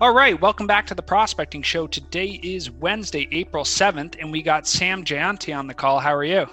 All 0.00 0.14
right, 0.14 0.40
welcome 0.40 0.66
back 0.66 0.86
to 0.86 0.94
the 0.94 1.02
Prospecting 1.02 1.60
Show. 1.60 1.86
Today 1.86 2.40
is 2.42 2.70
Wednesday, 2.70 3.28
April 3.30 3.64
7th, 3.64 4.16
and 4.18 4.32
we 4.32 4.40
got 4.40 4.66
Sam 4.66 5.04
Jayanti 5.04 5.54
on 5.56 5.66
the 5.66 5.74
call. 5.74 5.98
How 5.98 6.14
are 6.14 6.24
you? 6.24 6.46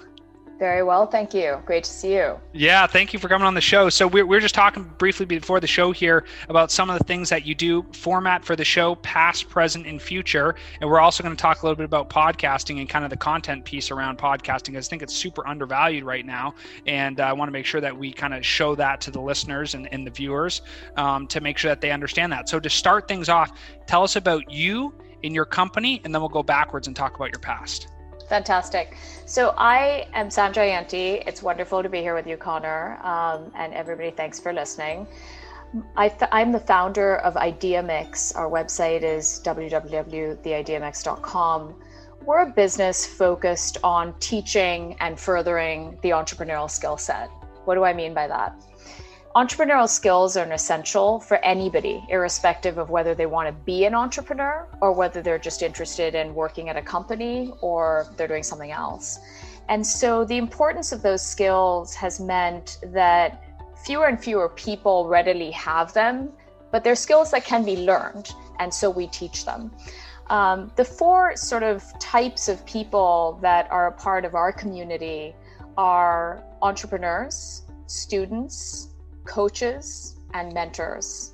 Very 0.60 0.82
well, 0.82 1.06
thank 1.06 1.32
you. 1.32 1.58
Great 1.64 1.84
to 1.84 1.90
see 1.90 2.12
you. 2.12 2.38
Yeah, 2.52 2.86
thank 2.86 3.14
you 3.14 3.18
for 3.18 3.28
coming 3.28 3.46
on 3.46 3.54
the 3.54 3.62
show. 3.62 3.88
So 3.88 4.06
we're, 4.06 4.26
we're 4.26 4.40
just 4.40 4.54
talking 4.54 4.84
briefly 4.98 5.24
before 5.24 5.58
the 5.58 5.66
show 5.66 5.90
here 5.90 6.26
about 6.50 6.70
some 6.70 6.90
of 6.90 6.98
the 6.98 7.04
things 7.04 7.30
that 7.30 7.46
you 7.46 7.54
do, 7.54 7.86
format 7.94 8.44
for 8.44 8.54
the 8.54 8.64
show, 8.64 8.96
past, 8.96 9.48
present, 9.48 9.86
and 9.86 10.02
future. 10.02 10.54
And 10.82 10.90
we're 10.90 11.00
also 11.00 11.22
going 11.22 11.34
to 11.34 11.40
talk 11.40 11.62
a 11.62 11.66
little 11.66 11.76
bit 11.76 11.86
about 11.86 12.10
podcasting 12.10 12.78
and 12.78 12.90
kind 12.90 13.06
of 13.06 13.10
the 13.10 13.16
content 13.16 13.64
piece 13.64 13.90
around 13.90 14.18
podcasting. 14.18 14.76
I 14.76 14.82
think 14.82 15.00
it's 15.00 15.14
super 15.14 15.48
undervalued 15.48 16.04
right 16.04 16.26
now, 16.26 16.54
and 16.86 17.20
I 17.20 17.32
want 17.32 17.48
to 17.48 17.52
make 17.52 17.64
sure 17.64 17.80
that 17.80 17.96
we 17.96 18.12
kind 18.12 18.34
of 18.34 18.44
show 18.44 18.74
that 18.74 19.00
to 19.00 19.10
the 19.10 19.20
listeners 19.20 19.72
and, 19.72 19.90
and 19.94 20.06
the 20.06 20.10
viewers 20.10 20.60
um, 20.98 21.26
to 21.28 21.40
make 21.40 21.56
sure 21.56 21.70
that 21.70 21.80
they 21.80 21.90
understand 21.90 22.32
that. 22.32 22.50
So 22.50 22.60
to 22.60 22.68
start 22.68 23.08
things 23.08 23.30
off, 23.30 23.50
tell 23.86 24.02
us 24.02 24.16
about 24.16 24.50
you 24.50 24.92
in 25.22 25.32
your 25.32 25.46
company, 25.46 26.02
and 26.04 26.14
then 26.14 26.20
we'll 26.20 26.28
go 26.28 26.42
backwards 26.42 26.86
and 26.86 26.94
talk 26.94 27.16
about 27.16 27.30
your 27.30 27.40
past. 27.40 27.88
Fantastic. 28.30 28.96
So 29.26 29.52
I 29.58 30.06
am 30.14 30.30
Sam 30.30 30.52
Jayanti. 30.52 31.24
It's 31.26 31.42
wonderful 31.42 31.82
to 31.82 31.88
be 31.88 31.98
here 31.98 32.14
with 32.14 32.28
you, 32.28 32.36
Connor, 32.36 32.96
um, 33.02 33.50
and 33.56 33.74
everybody. 33.74 34.12
Thanks 34.12 34.38
for 34.38 34.52
listening. 34.52 35.08
I 35.96 36.12
am 36.30 36.52
the 36.52 36.60
founder 36.60 37.16
of 37.16 37.34
IdeaMix. 37.34 38.36
Our 38.36 38.48
website 38.48 39.02
is 39.02 39.40
www.theideamix.com. 39.44 41.74
We're 42.24 42.42
a 42.42 42.52
business 42.52 43.04
focused 43.04 43.78
on 43.82 44.14
teaching 44.20 44.94
and 45.00 45.18
furthering 45.18 45.98
the 46.02 46.10
entrepreneurial 46.10 46.70
skill 46.70 46.98
set. 46.98 47.30
What 47.64 47.74
do 47.74 47.82
I 47.82 47.92
mean 47.92 48.14
by 48.14 48.28
that? 48.28 48.54
Entrepreneurial 49.36 49.88
skills 49.88 50.36
are 50.36 50.42
an 50.42 50.50
essential 50.50 51.20
for 51.20 51.36
anybody, 51.44 52.04
irrespective 52.08 52.78
of 52.78 52.90
whether 52.90 53.14
they 53.14 53.26
want 53.26 53.46
to 53.46 53.52
be 53.64 53.84
an 53.84 53.94
entrepreneur 53.94 54.66
or 54.80 54.92
whether 54.92 55.22
they're 55.22 55.38
just 55.38 55.62
interested 55.62 56.16
in 56.16 56.34
working 56.34 56.68
at 56.68 56.76
a 56.76 56.82
company 56.82 57.52
or 57.60 58.08
they're 58.16 58.26
doing 58.26 58.42
something 58.42 58.72
else. 58.72 59.20
And 59.68 59.86
so 59.86 60.24
the 60.24 60.36
importance 60.36 60.90
of 60.90 61.00
those 61.02 61.22
skills 61.22 61.94
has 61.94 62.18
meant 62.18 62.78
that 62.86 63.40
fewer 63.84 64.06
and 64.06 64.20
fewer 64.20 64.48
people 64.48 65.06
readily 65.06 65.52
have 65.52 65.92
them, 65.92 66.30
but 66.72 66.82
they're 66.82 66.96
skills 66.96 67.30
that 67.30 67.44
can 67.44 67.64
be 67.64 67.76
learned. 67.76 68.34
And 68.58 68.74
so 68.74 68.90
we 68.90 69.06
teach 69.06 69.44
them. 69.44 69.70
Um, 70.26 70.72
the 70.74 70.84
four 70.84 71.36
sort 71.36 71.62
of 71.62 71.84
types 72.00 72.48
of 72.48 72.66
people 72.66 73.38
that 73.42 73.70
are 73.70 73.86
a 73.86 73.92
part 73.92 74.24
of 74.24 74.34
our 74.34 74.52
community 74.52 75.36
are 75.76 76.42
entrepreneurs, 76.62 77.62
students, 77.86 78.89
coaches 79.30 80.16
and 80.34 80.52
mentors. 80.52 81.32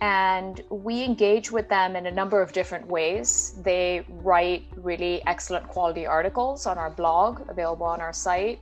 And 0.00 0.62
we 0.68 1.04
engage 1.04 1.50
with 1.50 1.68
them 1.68 1.96
in 1.96 2.06
a 2.06 2.10
number 2.10 2.42
of 2.42 2.52
different 2.52 2.86
ways. 2.86 3.54
They 3.62 4.04
write 4.08 4.64
really 4.76 5.22
excellent 5.26 5.66
quality 5.68 6.04
articles 6.06 6.66
on 6.66 6.76
our 6.76 6.90
blog, 6.90 7.48
available 7.48 7.86
on 7.86 8.00
our 8.00 8.12
site. 8.12 8.60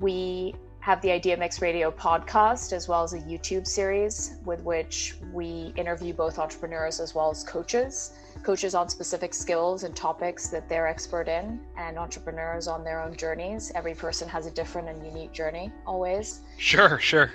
We 0.00 0.54
have 0.80 1.02
the 1.02 1.08
IdeaMix 1.08 1.60
Radio 1.60 1.90
podcast, 1.90 2.72
as 2.72 2.88
well 2.88 3.02
as 3.02 3.12
a 3.12 3.18
YouTube 3.18 3.66
series 3.66 4.36
with 4.44 4.62
which 4.62 5.16
we 5.32 5.72
interview 5.76 6.14
both 6.14 6.38
entrepreneurs 6.38 7.00
as 7.00 7.12
well 7.12 7.28
as 7.28 7.42
coaches. 7.42 8.12
Coaches 8.44 8.76
on 8.76 8.88
specific 8.88 9.34
skills 9.34 9.82
and 9.82 9.96
topics 9.96 10.48
that 10.48 10.68
they're 10.68 10.86
expert 10.86 11.26
in, 11.26 11.58
and 11.76 11.98
entrepreneurs 11.98 12.68
on 12.68 12.84
their 12.84 13.02
own 13.02 13.16
journeys. 13.16 13.72
Every 13.74 13.94
person 13.94 14.28
has 14.28 14.46
a 14.46 14.50
different 14.52 14.88
and 14.88 15.04
unique 15.04 15.32
journey, 15.32 15.72
always. 15.84 16.40
Sure, 16.56 17.00
sure 17.00 17.32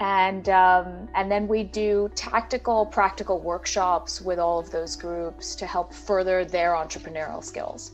and 0.00 0.48
um, 0.48 1.08
and 1.14 1.30
then 1.30 1.46
we 1.48 1.64
do 1.64 2.10
tactical 2.14 2.86
practical 2.86 3.40
workshops 3.40 4.20
with 4.20 4.38
all 4.38 4.58
of 4.58 4.70
those 4.70 4.96
groups 4.96 5.54
to 5.56 5.66
help 5.66 5.92
further 5.92 6.44
their 6.44 6.72
entrepreneurial 6.72 7.42
skills. 7.42 7.92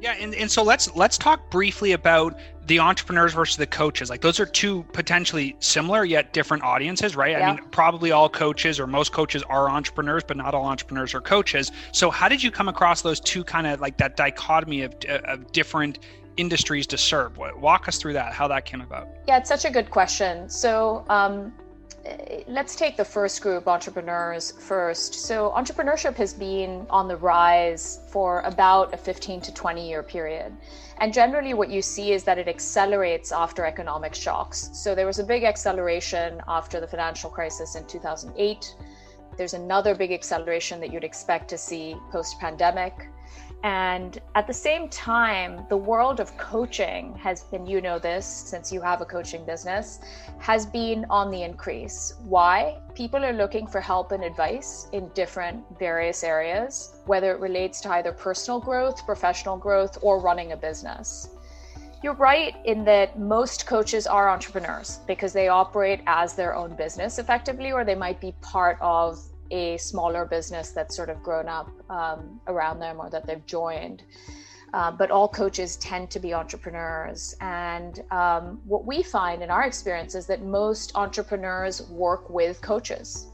Yeah 0.00 0.14
and, 0.18 0.34
and 0.34 0.50
so 0.50 0.62
let's 0.62 0.94
let's 0.96 1.18
talk 1.18 1.50
briefly 1.50 1.92
about 1.92 2.38
the 2.66 2.78
entrepreneurs 2.78 3.34
versus 3.34 3.56
the 3.56 3.66
coaches. 3.66 4.08
Like 4.08 4.22
those 4.22 4.40
are 4.40 4.46
two 4.46 4.82
potentially 4.92 5.56
similar 5.58 6.04
yet 6.04 6.32
different 6.32 6.62
audiences 6.62 7.16
right? 7.16 7.32
Yeah. 7.32 7.50
i 7.50 7.54
mean 7.56 7.64
probably 7.70 8.10
all 8.10 8.28
coaches 8.28 8.80
or 8.80 8.86
most 8.86 9.12
coaches 9.12 9.42
are 9.44 9.68
entrepreneurs 9.68 10.22
but 10.24 10.36
not 10.38 10.54
all 10.54 10.64
entrepreneurs 10.64 11.12
are 11.12 11.20
coaches. 11.20 11.70
So 11.92 12.10
how 12.10 12.28
did 12.28 12.42
you 12.42 12.50
come 12.50 12.68
across 12.68 13.02
those 13.02 13.20
two 13.20 13.44
kind 13.44 13.66
of 13.66 13.80
like 13.80 13.98
that 13.98 14.16
dichotomy 14.16 14.82
of, 14.82 14.94
of 15.08 15.52
different 15.52 15.98
industries 16.36 16.86
to 16.88 16.98
serve? 16.98 17.36
Walk 17.38 17.88
us 17.88 17.98
through 17.98 18.14
that, 18.14 18.32
how 18.32 18.48
that 18.48 18.64
came 18.64 18.80
about. 18.80 19.08
Yeah, 19.26 19.38
it's 19.38 19.48
such 19.48 19.64
a 19.64 19.70
good 19.70 19.90
question. 19.90 20.48
So, 20.48 21.04
um, 21.08 21.52
let's 22.46 22.74
take 22.74 22.96
the 22.96 23.04
first 23.04 23.42
group, 23.42 23.68
entrepreneurs, 23.68 24.52
first. 24.52 25.14
So, 25.14 25.52
entrepreneurship 25.56 26.14
has 26.16 26.32
been 26.32 26.86
on 26.90 27.08
the 27.08 27.16
rise 27.16 28.00
for 28.08 28.40
about 28.40 28.94
a 28.94 28.96
15 28.96 29.40
to 29.42 29.54
20 29.54 29.88
year 29.88 30.02
period. 30.02 30.56
And 30.98 31.12
generally, 31.12 31.54
what 31.54 31.70
you 31.70 31.82
see 31.82 32.12
is 32.12 32.24
that 32.24 32.38
it 32.38 32.48
accelerates 32.48 33.32
after 33.32 33.64
economic 33.64 34.14
shocks. 34.14 34.70
So, 34.72 34.94
there 34.94 35.06
was 35.06 35.18
a 35.18 35.24
big 35.24 35.44
acceleration 35.44 36.40
after 36.48 36.80
the 36.80 36.86
financial 36.86 37.30
crisis 37.30 37.74
in 37.74 37.86
2008. 37.86 38.74
There's 39.36 39.54
another 39.54 39.94
big 39.94 40.12
acceleration 40.12 40.80
that 40.80 40.92
you'd 40.92 41.04
expect 41.04 41.48
to 41.50 41.58
see 41.58 41.96
post 42.10 42.38
pandemic. 42.40 43.08
And 43.62 44.18
at 44.34 44.46
the 44.46 44.54
same 44.54 44.88
time, 44.88 45.66
the 45.68 45.76
world 45.76 46.18
of 46.18 46.34
coaching 46.38 47.14
has 47.16 47.44
been, 47.44 47.66
you 47.66 47.82
know, 47.82 47.98
this 47.98 48.24
since 48.24 48.72
you 48.72 48.80
have 48.80 49.02
a 49.02 49.04
coaching 49.04 49.44
business, 49.44 50.00
has 50.38 50.64
been 50.64 51.04
on 51.10 51.30
the 51.30 51.42
increase. 51.42 52.14
Why? 52.24 52.78
People 52.94 53.22
are 53.22 53.34
looking 53.34 53.66
for 53.66 53.82
help 53.82 54.12
and 54.12 54.24
advice 54.24 54.88
in 54.92 55.08
different 55.08 55.62
various 55.78 56.24
areas, 56.24 56.94
whether 57.04 57.32
it 57.32 57.40
relates 57.40 57.82
to 57.82 57.90
either 57.90 58.12
personal 58.12 58.60
growth, 58.60 59.04
professional 59.04 59.58
growth, 59.58 59.98
or 60.00 60.20
running 60.20 60.52
a 60.52 60.56
business. 60.56 61.28
You're 62.02 62.14
right 62.14 62.56
in 62.64 62.82
that 62.86 63.18
most 63.18 63.66
coaches 63.66 64.06
are 64.06 64.30
entrepreneurs 64.30 65.00
because 65.06 65.34
they 65.34 65.48
operate 65.48 66.00
as 66.06 66.32
their 66.32 66.56
own 66.56 66.74
business 66.76 67.18
effectively, 67.18 67.72
or 67.72 67.84
they 67.84 67.94
might 67.94 68.22
be 68.22 68.32
part 68.40 68.78
of 68.80 69.22
a 69.50 69.76
smaller 69.78 70.24
business 70.24 70.70
that's 70.70 70.96
sort 70.96 71.10
of 71.10 71.22
grown 71.22 71.48
up 71.48 71.70
um, 71.90 72.40
around 72.46 72.80
them 72.80 73.00
or 73.00 73.10
that 73.10 73.26
they've 73.26 73.44
joined. 73.46 74.02
Uh, 74.72 74.90
but 74.90 75.10
all 75.10 75.26
coaches 75.26 75.76
tend 75.76 76.10
to 76.10 76.20
be 76.20 76.32
entrepreneurs. 76.32 77.34
And 77.40 78.02
um, 78.12 78.60
what 78.64 78.84
we 78.84 79.02
find 79.02 79.42
in 79.42 79.50
our 79.50 79.64
experience 79.64 80.14
is 80.14 80.26
that 80.26 80.42
most 80.42 80.92
entrepreneurs 80.94 81.82
work 81.88 82.30
with 82.30 82.60
coaches. 82.60 83.26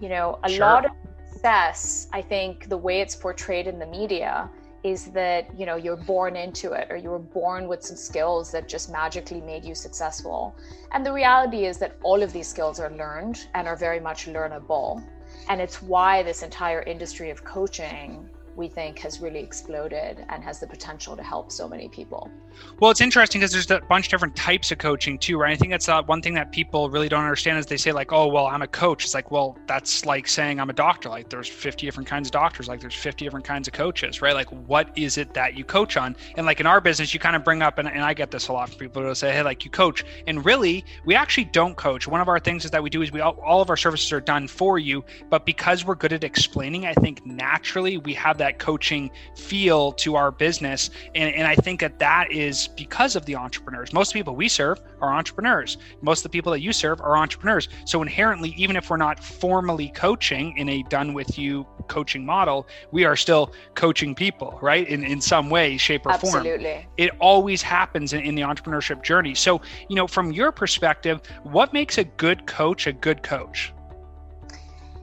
You 0.00 0.08
know, 0.08 0.38
a 0.44 0.48
sure. 0.48 0.60
lot 0.60 0.84
of 0.84 0.92
success, 1.32 2.08
I 2.12 2.22
think 2.22 2.68
the 2.68 2.76
way 2.76 3.00
it's 3.00 3.16
portrayed 3.16 3.66
in 3.66 3.78
the 3.80 3.86
media 3.86 4.48
is 4.84 5.06
that, 5.06 5.48
you 5.58 5.66
know, 5.66 5.74
you're 5.74 5.96
born 5.96 6.36
into 6.36 6.72
it 6.72 6.86
or 6.90 6.96
you 6.96 7.10
were 7.10 7.18
born 7.18 7.66
with 7.66 7.82
some 7.82 7.96
skills 7.96 8.52
that 8.52 8.68
just 8.68 8.90
magically 8.90 9.40
made 9.40 9.64
you 9.64 9.74
successful. 9.74 10.54
And 10.92 11.04
the 11.04 11.12
reality 11.12 11.66
is 11.66 11.78
that 11.78 11.96
all 12.04 12.22
of 12.22 12.32
these 12.32 12.46
skills 12.46 12.78
are 12.78 12.90
learned 12.90 13.48
and 13.54 13.66
are 13.66 13.76
very 13.76 13.98
much 13.98 14.26
learnable. 14.26 15.02
And 15.48 15.60
it's 15.60 15.80
why 15.82 16.22
this 16.22 16.42
entire 16.42 16.82
industry 16.82 17.30
of 17.30 17.44
coaching 17.44 18.28
we 18.58 18.68
think 18.68 18.98
has 18.98 19.20
really 19.20 19.38
exploded 19.38 20.24
and 20.28 20.42
has 20.42 20.58
the 20.58 20.66
potential 20.66 21.16
to 21.16 21.22
help 21.22 21.52
so 21.52 21.68
many 21.68 21.88
people. 21.88 22.28
Well, 22.80 22.90
it's 22.90 23.00
interesting 23.00 23.40
because 23.40 23.52
there's 23.52 23.70
a 23.70 23.80
bunch 23.88 24.06
of 24.06 24.10
different 24.10 24.34
types 24.34 24.72
of 24.72 24.78
coaching 24.78 25.16
too, 25.16 25.38
right? 25.38 25.52
I 25.52 25.56
think 25.56 25.70
that's 25.70 25.88
uh, 25.88 26.02
one 26.02 26.20
thing 26.20 26.34
that 26.34 26.50
people 26.50 26.90
really 26.90 27.08
don't 27.08 27.22
understand 27.22 27.56
is 27.58 27.66
they 27.66 27.76
say 27.76 27.92
like, 27.92 28.12
"Oh, 28.12 28.26
well, 28.26 28.46
I'm 28.46 28.62
a 28.62 28.66
coach." 28.66 29.04
It's 29.04 29.14
like, 29.14 29.30
well, 29.30 29.56
that's 29.68 30.04
like 30.04 30.26
saying 30.26 30.58
I'm 30.58 30.70
a 30.70 30.72
doctor. 30.72 31.08
Like, 31.08 31.30
there's 31.30 31.48
50 31.48 31.86
different 31.86 32.08
kinds 32.08 32.26
of 32.28 32.32
doctors. 32.32 32.66
Like, 32.66 32.80
there's 32.80 32.94
50 32.94 33.24
different 33.24 33.46
kinds 33.46 33.68
of 33.68 33.74
coaches, 33.74 34.20
right? 34.20 34.34
Like, 34.34 34.48
what 34.66 34.90
is 34.96 35.18
it 35.18 35.34
that 35.34 35.56
you 35.56 35.64
coach 35.64 35.96
on? 35.96 36.16
And 36.36 36.44
like 36.44 36.58
in 36.58 36.66
our 36.66 36.80
business, 36.80 37.14
you 37.14 37.20
kind 37.20 37.36
of 37.36 37.44
bring 37.44 37.62
up, 37.62 37.78
and, 37.78 37.88
and 37.88 38.02
I 38.02 38.12
get 38.12 38.32
this 38.32 38.48
a 38.48 38.52
lot 38.52 38.70
from 38.70 38.78
people 38.78 39.02
who 39.02 39.14
say, 39.14 39.32
"Hey, 39.32 39.42
like 39.42 39.64
you 39.64 39.70
coach," 39.70 40.04
and 40.26 40.44
really, 40.44 40.84
we 41.04 41.14
actually 41.14 41.44
don't 41.44 41.76
coach. 41.76 42.08
One 42.08 42.20
of 42.20 42.28
our 42.28 42.40
things 42.40 42.64
is 42.64 42.72
that 42.72 42.82
we 42.82 42.90
do 42.90 43.02
is 43.02 43.12
we 43.12 43.20
all, 43.20 43.38
all 43.44 43.62
of 43.62 43.70
our 43.70 43.76
services 43.76 44.12
are 44.12 44.20
done 44.20 44.48
for 44.48 44.80
you, 44.80 45.04
but 45.30 45.46
because 45.46 45.84
we're 45.84 45.94
good 45.94 46.12
at 46.12 46.24
explaining, 46.24 46.86
I 46.86 46.94
think 46.94 47.24
naturally 47.24 47.98
we 47.98 48.14
have 48.14 48.38
that 48.38 48.47
coaching 48.52 49.10
feel 49.36 49.92
to 49.92 50.16
our 50.16 50.30
business, 50.30 50.90
and 51.14 51.34
and 51.34 51.46
I 51.46 51.54
think 51.54 51.80
that 51.80 51.98
that 51.98 52.30
is 52.32 52.68
because 52.68 53.16
of 53.16 53.24
the 53.26 53.36
entrepreneurs. 53.36 53.92
Most 53.92 54.12
people 54.12 54.34
we 54.34 54.48
serve 54.48 54.80
are 55.00 55.12
entrepreneurs. 55.12 55.78
Most 56.00 56.20
of 56.20 56.22
the 56.24 56.28
people 56.30 56.52
that 56.52 56.60
you 56.60 56.72
serve 56.72 57.00
are 57.00 57.16
entrepreneurs. 57.16 57.68
So 57.84 58.02
inherently, 58.02 58.54
even 58.56 58.76
if 58.76 58.90
we're 58.90 58.96
not 58.96 59.22
formally 59.22 59.88
coaching 59.90 60.56
in 60.56 60.68
a 60.68 60.82
done 60.84 61.14
with 61.14 61.38
you 61.38 61.66
coaching 61.88 62.24
model, 62.24 62.66
we 62.92 63.04
are 63.04 63.16
still 63.16 63.52
coaching 63.74 64.14
people, 64.14 64.58
right? 64.62 64.86
In 64.88 65.04
in 65.04 65.20
some 65.20 65.50
way, 65.50 65.76
shape, 65.76 66.06
or 66.06 66.12
form. 66.18 66.36
Absolutely. 66.36 66.86
It 66.96 67.10
always 67.18 67.62
happens 67.62 68.12
in, 68.12 68.20
in 68.20 68.34
the 68.34 68.42
entrepreneurship 68.42 69.02
journey. 69.02 69.34
So, 69.34 69.60
you 69.88 69.96
know, 69.96 70.06
from 70.06 70.32
your 70.32 70.52
perspective, 70.52 71.20
what 71.42 71.72
makes 71.72 71.98
a 71.98 72.04
good 72.04 72.46
coach 72.46 72.86
a 72.86 72.92
good 72.92 73.22
coach? 73.22 73.72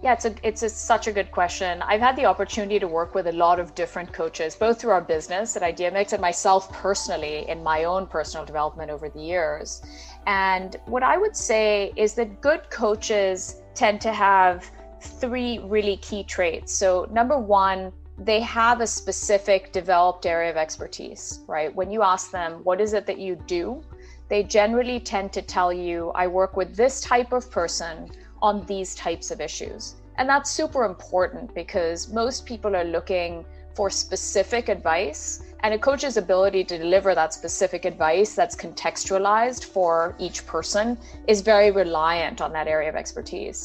Yeah, 0.05 0.13
it's 0.13 0.25
a 0.25 0.35
it's 0.43 0.61
a, 0.61 0.69
such 0.69 1.07
a 1.07 1.11
good 1.11 1.31
question. 1.31 1.81
I've 1.81 1.99
had 1.99 2.15
the 2.15 2.25
opportunity 2.25 2.77
to 2.77 2.87
work 2.87 3.15
with 3.15 3.25
a 3.25 3.31
lot 3.31 3.59
of 3.59 3.73
different 3.73 4.13
coaches, 4.13 4.55
both 4.55 4.79
through 4.79 4.91
our 4.91 5.01
business 5.01 5.57
at 5.57 5.63
IdeaMix 5.63 6.13
and 6.13 6.21
myself 6.21 6.71
personally 6.71 7.49
in 7.49 7.63
my 7.63 7.85
own 7.85 8.05
personal 8.05 8.45
development 8.45 8.91
over 8.91 9.09
the 9.09 9.19
years. 9.19 9.81
And 10.27 10.75
what 10.85 11.01
I 11.01 11.17
would 11.17 11.35
say 11.35 11.91
is 11.95 12.13
that 12.19 12.39
good 12.39 12.69
coaches 12.69 13.63
tend 13.73 13.99
to 14.01 14.13
have 14.13 14.69
three 15.01 15.57
really 15.63 15.97
key 15.97 16.23
traits. 16.23 16.71
So, 16.71 17.07
number 17.11 17.39
one, 17.39 17.91
they 18.19 18.41
have 18.41 18.81
a 18.81 18.87
specific 18.87 19.71
developed 19.71 20.27
area 20.27 20.51
of 20.51 20.55
expertise, 20.55 21.39
right? 21.47 21.73
When 21.75 21.89
you 21.89 22.03
ask 22.03 22.29
them, 22.29 22.63
what 22.63 22.79
is 22.79 22.93
it 22.93 23.07
that 23.07 23.17
you 23.17 23.37
do? 23.47 23.81
They 24.29 24.43
generally 24.43 24.99
tend 24.99 25.33
to 25.33 25.41
tell 25.41 25.73
you, 25.73 26.11
I 26.13 26.27
work 26.27 26.55
with 26.55 26.75
this 26.75 27.01
type 27.01 27.33
of 27.33 27.49
person 27.49 28.11
on 28.45 28.63
these 28.67 28.93
types 28.93 29.31
of 29.31 29.41
issues. 29.41 29.95
And 30.17 30.29
that's 30.29 30.51
super 30.51 30.85
important 30.85 31.53
because 31.55 32.13
most 32.13 32.45
people 32.45 32.75
are 32.75 32.89
looking 32.97 33.43
for 33.75 33.89
specific 33.89 34.69
advice 34.69 35.41
and 35.63 35.73
a 35.73 35.79
coach's 35.79 36.15
ability 36.15 36.63
to 36.63 36.77
deliver 36.77 37.15
that 37.15 37.33
specific 37.33 37.85
advice 37.85 38.35
that's 38.35 38.55
contextualized 38.55 39.65
for 39.65 40.15
each 40.19 40.45
person 40.45 40.97
is 41.27 41.41
very 41.41 41.71
reliant 41.71 42.39
on 42.39 42.53
that 42.53 42.67
area 42.67 42.87
of 42.87 42.95
expertise. 42.95 43.59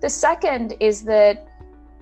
The 0.00 0.08
second 0.08 0.74
is 0.80 1.02
that 1.14 1.48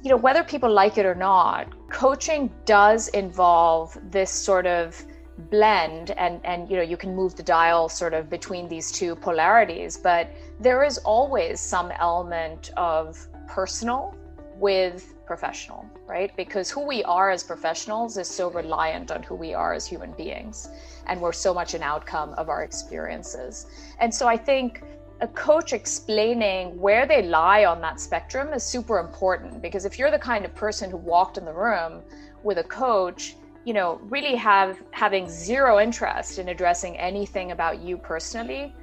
you 0.03 0.11
know 0.11 0.17
whether 0.27 0.43
people 0.45 0.71
like 0.83 0.97
it 0.99 1.07
or 1.07 1.15
not, 1.15 1.65
coaching 1.91 2.51
does 2.65 3.09
involve 3.09 3.99
this 4.11 4.31
sort 4.31 4.67
of 4.67 5.05
blend 5.41 6.11
and 6.13 6.41
and 6.45 6.71
you 6.71 6.77
know 6.77 6.83
you 6.83 6.97
can 6.97 7.15
move 7.15 7.35
the 7.37 7.43
dial 7.43 7.89
sort 7.89 8.15
of 8.15 8.29
between 8.29 8.69
these 8.69 8.93
two 8.93 9.15
polarities 9.17 9.97
but 9.97 10.31
there 10.59 10.85
is 10.85 10.99
always 10.99 11.61
some 11.61 11.91
element 11.93 12.71
of 12.77 13.27
personal 13.49 14.15
with 14.61 15.15
professional, 15.27 15.87
right? 16.07 16.37
Because 16.37 16.71
who 16.71 16.85
we 16.85 17.05
are 17.05 17.31
as 17.31 17.43
professionals 17.43 18.19
is 18.19 18.29
so 18.29 18.51
reliant 18.51 19.11
on 19.11 19.23
who 19.23 19.35
we 19.35 19.55
are 19.55 19.73
as 19.73 19.87
human 19.87 20.13
beings. 20.13 20.69
And 21.07 21.21
we're 21.21 21.33
so 21.33 21.55
much 21.55 21.75
an 21.75 21.83
outcome 21.83 22.35
of 22.35 22.49
our 22.49 22.63
experiences. 22.65 23.67
And 24.01 24.13
so 24.13 24.27
I 24.27 24.37
think 24.37 24.83
a 25.21 25.29
coach 25.29 25.73
explaining 25.73 26.79
where 26.81 27.07
they 27.07 27.23
lie 27.23 27.65
on 27.65 27.81
that 27.81 28.01
spectrum 28.01 28.53
is 28.53 28.65
super 28.65 28.99
important 28.99 29.63
because 29.63 29.85
if 29.85 29.99
you're 29.99 30.11
the 30.11 30.19
kind 30.19 30.45
of 30.45 30.55
person 30.55 30.91
who 30.91 30.97
walked 30.97 31.39
in 31.39 31.45
the 31.45 31.53
room 31.53 32.03
with 32.43 32.59
a 32.59 32.65
coach 32.65 33.37
you 33.65 33.75
know 33.75 34.01
really 34.05 34.35
have 34.37 34.79
having 34.91 35.29
zero 35.29 35.79
interest 35.81 36.39
in 36.39 36.49
addressing 36.49 36.97
anything 36.97 37.53
about 37.53 37.81
you 37.81 37.97
personally. 37.97 38.75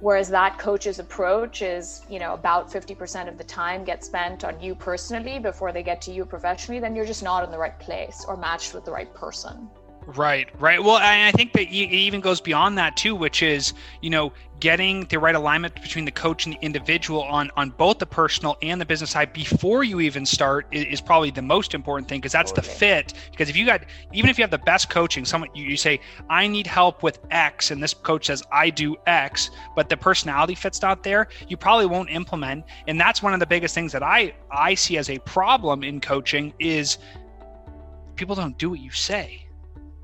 Whereas 0.00 0.28
that 0.28 0.58
coach's 0.58 1.00
approach 1.00 1.60
is 1.60 2.02
you 2.08 2.20
know 2.20 2.34
about 2.34 2.70
50% 2.70 3.28
of 3.28 3.36
the 3.36 3.44
time 3.44 3.84
gets 3.84 4.06
spent 4.06 4.44
on 4.44 4.60
you 4.60 4.74
personally 4.74 5.38
before 5.40 5.72
they 5.72 5.82
get 5.82 6.00
to 6.02 6.12
you 6.12 6.24
professionally 6.24 6.80
then 6.80 6.94
you're 6.94 7.04
just 7.04 7.22
not 7.22 7.42
in 7.42 7.50
the 7.50 7.58
right 7.58 7.78
place 7.80 8.24
or 8.28 8.36
matched 8.36 8.74
with 8.74 8.84
the 8.84 8.92
right 8.92 9.12
person 9.12 9.68
Right, 10.16 10.48
right. 10.58 10.82
Well, 10.82 10.98
I 11.02 11.32
think 11.32 11.52
that 11.52 11.64
it 11.64 11.70
even 11.70 12.22
goes 12.22 12.40
beyond 12.40 12.78
that 12.78 12.96
too, 12.96 13.14
which 13.14 13.42
is 13.42 13.74
you 14.00 14.08
know 14.08 14.32
getting 14.58 15.04
the 15.04 15.18
right 15.18 15.34
alignment 15.34 15.74
between 15.74 16.06
the 16.06 16.10
coach 16.10 16.46
and 16.46 16.54
the 16.54 16.58
individual 16.62 17.22
on 17.24 17.50
on 17.58 17.68
both 17.68 17.98
the 17.98 18.06
personal 18.06 18.56
and 18.62 18.80
the 18.80 18.86
business 18.86 19.10
side 19.10 19.34
before 19.34 19.84
you 19.84 20.00
even 20.00 20.24
start 20.24 20.66
is, 20.72 20.84
is 20.86 21.00
probably 21.02 21.30
the 21.30 21.42
most 21.42 21.74
important 21.74 22.08
thing 22.08 22.20
because 22.20 22.32
that's 22.32 22.52
the 22.52 22.62
fit. 22.62 23.12
Because 23.30 23.50
if 23.50 23.56
you 23.56 23.66
got 23.66 23.82
even 24.14 24.30
if 24.30 24.38
you 24.38 24.42
have 24.42 24.50
the 24.50 24.56
best 24.56 24.88
coaching, 24.88 25.26
someone 25.26 25.50
you, 25.52 25.64
you 25.64 25.76
say 25.76 26.00
I 26.30 26.46
need 26.46 26.66
help 26.66 27.02
with 27.02 27.18
X, 27.30 27.70
and 27.70 27.82
this 27.82 27.92
coach 27.92 28.28
says 28.28 28.42
I 28.50 28.70
do 28.70 28.96
X, 29.06 29.50
but 29.76 29.90
the 29.90 29.96
personality 29.98 30.54
fits 30.54 30.80
not 30.80 31.02
there, 31.02 31.28
you 31.48 31.58
probably 31.58 31.84
won't 31.84 32.08
implement. 32.08 32.64
And 32.86 32.98
that's 32.98 33.22
one 33.22 33.34
of 33.34 33.40
the 33.40 33.46
biggest 33.46 33.74
things 33.74 33.92
that 33.92 34.02
I 34.02 34.32
I 34.50 34.72
see 34.72 34.96
as 34.96 35.10
a 35.10 35.18
problem 35.18 35.84
in 35.84 36.00
coaching 36.00 36.54
is 36.58 36.96
people 38.16 38.34
don't 38.34 38.56
do 38.56 38.70
what 38.70 38.80
you 38.80 38.90
say 38.90 39.44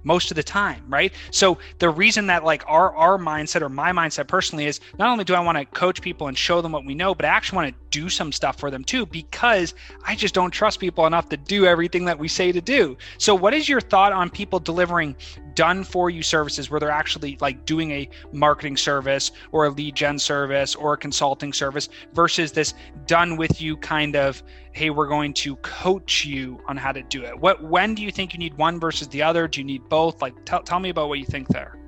most 0.05 0.31
of 0.31 0.37
the 0.37 0.43
time 0.43 0.83
right? 0.89 1.13
So 1.31 1.59
the 1.79 1.89
reason 1.89 2.27
that 2.29 2.45
like 2.45 2.63
our 2.67 2.95
our 2.95 3.19
mindset 3.19 3.63
or 3.63 3.69
my 3.69 3.93
mindset 3.93 4.29
personally 4.29 4.67
is 4.67 4.81
not 4.99 5.11
only 5.11 5.25
do 5.25 5.35
i 5.35 5.41
want 5.41 5.59
to 5.59 5.65
coach 5.65 6.01
people 6.01 6.29
and 6.29 6.37
show 6.37 6.61
them 6.61 6.73
what 6.73 6.85
we 6.85 6.95
know 6.95 7.15
but 7.15 7.25
i 7.25 7.29
actually 7.29 7.57
want 7.57 7.69
to 7.75 8.01
do 8.01 8.09
some 8.09 8.33
stuff 8.33 8.59
for 8.59 8.71
them 8.71 8.85
too 8.85 9.07
because 9.07 9.75
i 10.07 10.15
just 10.15 10.35
don't 10.35 10.51
trust 10.51 10.81
people 10.81 11.07
enough 11.07 11.29
to 11.29 11.37
do 11.37 11.67
everything 11.67 12.05
that 12.05 12.19
we 12.19 12.29
say 12.29 12.53
to 12.53 12.61
do. 12.61 12.97
So 13.19 13.35
what 13.35 13.55
is 13.55 13.69
your 13.69 13.81
thought 13.81 14.13
on 14.13 14.31
people 14.31 14.59
delivering 14.59 15.17
done 15.55 15.85
for 15.85 16.11
you 16.11 16.23
services 16.23 16.71
where 16.71 16.81
they're 16.81 16.91
actually 16.91 17.39
like 17.41 17.65
doing 17.65 17.91
a 17.93 18.09
marketing 18.33 18.77
service 18.77 19.31
or 19.53 19.67
a 19.67 19.71
lead 19.71 19.95
gen 19.95 20.19
service 20.19 20.75
or 20.75 20.95
a 20.95 20.97
consulting 20.97 21.53
service 21.53 21.89
versus 22.13 22.53
this 22.53 22.75
done 23.07 23.37
with 23.37 23.63
you 23.63 23.77
kind 23.77 24.17
of 24.17 24.43
hey 24.75 24.91
we're 24.91 25.07
going 25.07 25.33
to 25.33 25.57
coach 25.57 26.25
you 26.25 26.61
on 26.67 26.77
how 26.77 26.93
to 26.93 27.03
do 27.05 27.25
it. 27.25 27.39
What 27.39 27.63
when 27.63 27.95
do 27.95 28.03
you 28.03 28.11
think 28.11 28.35
you 28.35 28.39
need 28.39 28.55
one 28.55 28.79
versus 28.79 29.09
the 29.09 29.23
other? 29.23 29.49
Do 29.49 29.61
you 29.61 29.65
need 29.65 29.89
both? 29.89 30.21
Like 30.21 30.35
tell, 30.45 30.63
tell 30.63 30.81
me 30.81 30.91
about 30.91 31.09
what 31.09 31.19
you 31.19 31.25
think 31.25 31.49
there. 31.49 31.79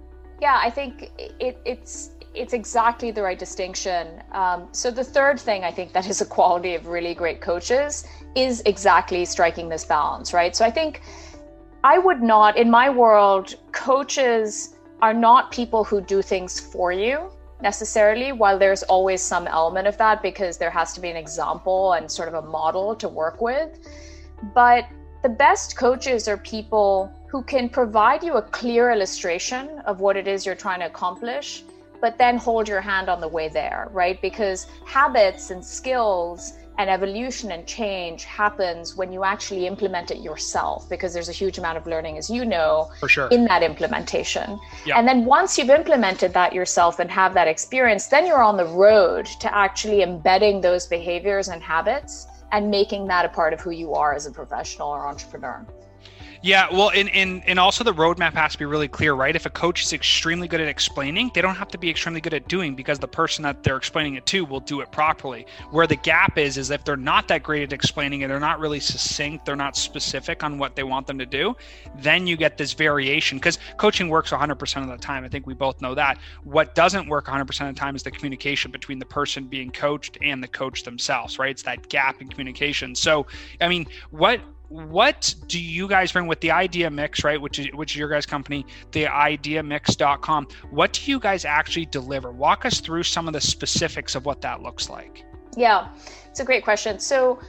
Yeah 0.41 0.59
i 0.63 0.71
think 0.71 1.11
it, 1.19 1.59
it's 1.65 2.11
it's 2.35 2.53
exactly 2.53 3.11
the 3.11 3.23
right 3.23 3.39
distinction. 3.39 4.23
Um, 4.33 4.69
so 4.73 4.91
the 4.91 5.03
third 5.03 5.41
thing 5.41 5.65
I 5.65 5.71
think 5.71 5.93
that 5.95 6.07
is 6.07 6.21
a 6.21 6.27
quality 6.27 6.75
of 6.75 6.87
really 6.87 7.15
great 7.15 7.41
coaches 7.41 8.07
is 8.35 8.63
exactly 8.67 9.25
striking 9.25 9.71
this 9.71 9.87
balance, 9.87 10.35
right? 10.35 10.55
So 10.55 10.63
I 10.65 10.71
think 10.71 11.01
I 11.83 11.99
would 11.99 12.23
not, 12.23 12.59
in 12.59 12.71
my 12.71 12.91
world, 12.91 13.55
coaches 13.73 14.77
are 15.01 15.15
not 15.15 15.51
people 15.51 15.83
who 15.83 16.03
do 16.03 16.21
things 16.21 16.61
for 16.61 16.93
you 16.93 17.31
necessarily, 17.61 18.33
while 18.33 18.59
there's 18.59 18.83
always 18.85 19.23
some 19.23 19.47
element 19.47 19.87
of 19.87 19.97
that 19.99 20.23
because 20.23 20.59
there 20.59 20.71
has 20.71 20.93
to 20.95 21.01
be 21.01 21.11
an 21.11 21.17
example 21.17 21.95
and 21.95 22.11
sort 22.11 22.29
of 22.29 22.35
a 22.35 22.43
model 22.43 22.95
to 22.97 23.09
work 23.09 23.41
with. 23.41 23.79
But 24.55 24.85
the 25.23 25.29
best 25.29 25.77
coaches 25.77 26.29
are 26.29 26.37
people 26.37 27.13
who 27.29 27.43
can 27.43 27.69
provide 27.69 28.23
you 28.23 28.35
a 28.35 28.43
clear 28.43 28.91
illustration 28.91 29.81
of 29.87 30.01
what 30.01 30.17
it 30.17 30.29
is 30.29 30.47
you're 30.47 30.55
trying 30.55 30.81
to 30.81 30.87
accomplish, 30.87 31.65
but 32.01 32.19
then 32.19 32.37
hold 32.37 32.69
your 32.69 32.81
hand 32.81 33.09
on 33.09 33.21
the 33.21 33.29
way 33.29 33.49
there, 33.49 33.89
right? 33.93 34.21
Because 34.21 34.67
habits 34.85 35.51
and 35.51 35.65
skills 35.65 36.55
and 36.79 36.91
evolution 36.91 37.53
and 37.53 37.67
change 37.67 38.25
happens 38.25 38.97
when 38.97 39.13
you 39.13 39.25
actually 39.25 39.67
implement 39.67 40.11
it 40.11 40.19
yourself 40.19 40.89
because 40.89 41.15
there's 41.15 41.29
a 41.29 41.33
huge 41.33 41.59
amount 41.59 41.79
of 41.79 41.87
learning 41.87 42.19
as 42.19 42.29
you 42.29 42.45
know 42.45 42.91
For 43.01 43.09
sure. 43.09 43.29
in 43.29 43.45
that 43.47 43.63
implementation 43.63 44.59
yeah. 44.85 44.99
and 44.99 45.09
then 45.09 45.25
once 45.25 45.57
you've 45.57 45.71
implemented 45.71 46.33
that 46.35 46.53
yourself 46.53 46.99
and 46.99 47.11
have 47.11 47.35
that 47.35 47.49
experience 47.49 48.09
then 48.09 48.27
you're 48.27 48.43
on 48.43 48.57
the 48.57 48.67
road 48.67 49.27
to 49.41 49.55
actually 49.57 50.03
embedding 50.03 50.61
those 50.61 50.87
behaviors 50.87 51.49
and 51.49 51.63
habits 51.63 52.27
and 52.53 52.71
making 52.71 53.07
that 53.07 53.25
a 53.25 53.29
part 53.29 53.53
of 53.53 53.61
who 53.61 53.71
you 53.71 53.95
are 53.95 54.15
as 54.15 54.27
a 54.27 54.31
professional 54.31 54.89
or 54.89 55.07
entrepreneur 55.07 55.67
yeah, 56.47 56.69
well, 56.73 56.91
and, 56.91 57.11
and 57.11 57.43
and 57.49 57.59
also 57.59 57.83
the 57.83 57.93
roadmap 57.93 58.35
has 58.35 58.53
to 58.53 58.59
be 58.59 58.67
really 58.67 58.87
clear, 58.87 59.15
right? 59.15 59.35
If 59.35 59.47
a 59.47 59.51
coach 59.51 59.83
is 59.83 59.93
extremely 59.93 60.47
good 60.47 60.61
at 60.61 60.69
explaining, 60.69 61.33
they 61.35 61.43
don't 61.43 61.57
have 61.57 61.67
to 61.71 61.79
be 61.79 61.91
extremely 61.91 62.21
good 62.21 62.35
at 62.35 62.47
doing 62.47 62.77
because 62.77 63.01
the 63.01 63.09
person 63.09 63.43
that 63.43 63.65
they're 63.65 63.77
explaining 63.77 64.15
it 64.15 64.27
to 64.27 64.45
will 64.45 64.61
do 64.61 64.81
it 64.81 64.93
properly. 64.93 65.45
Where 65.73 65.89
the 65.89 65.97
gap 65.97 66.39
is, 66.39 66.57
is 66.57 66.71
if 66.71 66.85
they're 66.85 66.97
not 66.97 67.27
that 67.29 67.43
great 67.43 67.65
at 67.65 67.73
explaining 67.73 68.21
it, 68.21 68.29
they're 68.29 68.39
not 68.39 68.61
really 68.61 68.79
succinct, 68.79 69.45
they're 69.45 69.57
not 69.57 69.77
specific 69.77 70.45
on 70.45 70.57
what 70.57 70.77
they 70.77 70.85
want 70.85 71.09
them 71.09 71.19
to 71.19 71.27
do, 71.27 71.57
then 71.97 72.29
you 72.29 72.37
get 72.37 72.57
this 72.57 72.75
variation 72.75 73.39
because 73.39 73.59
coaching 73.77 74.09
works 74.09 74.31
100% 74.31 74.83
of 74.83 74.89
the 74.89 74.99
time. 74.99 75.25
I 75.25 75.29
think 75.29 75.49
we 75.49 75.55
both 75.55 75.81
know 75.81 75.97
that. 75.97 76.17
What 76.45 76.77
doesn't 76.77 77.09
work 77.09 77.27
100% 77.27 77.69
of 77.69 77.75
the 77.75 77.81
time 77.81 77.97
is 77.97 78.05
the 78.05 78.13
communication 78.13 78.71
between 78.71 79.01
the 79.01 79.07
person 79.07 79.49
being 79.49 79.73
coached 79.73 80.17
and 80.23 80.41
the 80.41 80.49
coach 80.49 80.85
themselves, 80.85 81.41
right? 81.41 81.51
It's 81.51 81.65
that 81.65 81.89
gap 81.89 82.23
in 82.23 82.29
communication. 82.29 82.95
So, 82.95 83.27
I 83.61 83.67
mean, 83.67 83.87
what 84.11 84.41
what 84.69 85.35
do 85.47 85.61
you 85.61 85.87
guys 85.87 86.13
bring 86.13 86.27
with 86.27 86.41
the 86.41 86.49
IdeaMix 86.49 87.23
right 87.23 87.41
which 87.41 87.59
is 87.59 87.69
which 87.75 87.93
is 87.93 87.97
your 87.97 88.09
guys 88.09 88.27
company 88.27 88.67
the 88.93 89.05
ideamix.com 89.05 90.47
what 90.71 90.93
do 90.93 91.11
you 91.11 91.21
guys 91.21 91.45
actually 91.45 91.87
deliver? 91.87 92.33
Walk 92.33 92.65
us 92.65 92.81
through 92.81 93.05
some 93.05 93.27
of 93.29 93.33
the 93.33 93.41
specifics 93.41 94.15
of 94.15 94.25
what 94.25 94.41
that 94.41 94.63
looks 94.63 94.91
like. 94.91 95.25
Yeah 95.57 95.89
it's 96.31 96.41
a 96.41 96.45
great 96.45 96.65
question. 96.65 96.99
So 96.99 97.41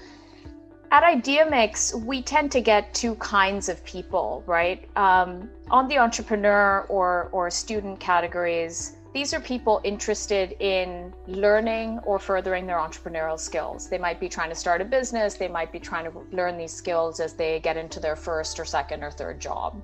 at 0.92 1.04
IdeaMix 1.04 2.06
we 2.06 2.22
tend 2.22 2.52
to 2.54 2.62
get 2.62 2.94
two 2.94 3.16
kinds 3.16 3.68
of 3.68 3.84
people, 3.84 4.44
right? 4.46 4.88
Um, 4.96 5.50
on 5.70 5.88
the 5.88 5.98
entrepreneur 5.98 6.86
or 6.88 7.30
or 7.32 7.50
student 7.50 8.00
categories, 8.00 8.97
these 9.18 9.34
are 9.34 9.40
people 9.40 9.82
interested 9.84 10.56
in 10.60 11.12
learning 11.26 11.98
or 12.06 12.20
furthering 12.20 12.68
their 12.68 12.78
entrepreneurial 12.78 13.40
skills. 13.40 13.90
They 13.90 13.98
might 13.98 14.20
be 14.20 14.30
trying 14.30 14.50
to 14.50 14.56
start 14.56 14.80
a 14.80 14.86
business, 14.86 15.34
they 15.34 15.48
might 15.48 15.72
be 15.72 15.80
trying 15.80 16.06
to 16.06 16.20
learn 16.32 16.56
these 16.56 16.72
skills 16.72 17.20
as 17.20 17.34
they 17.34 17.60
get 17.60 17.78
into 17.78 18.00
their 18.00 18.16
first 18.16 18.60
or 18.60 18.66
second 18.66 19.04
or 19.04 19.10
third 19.10 19.40
job. 19.40 19.82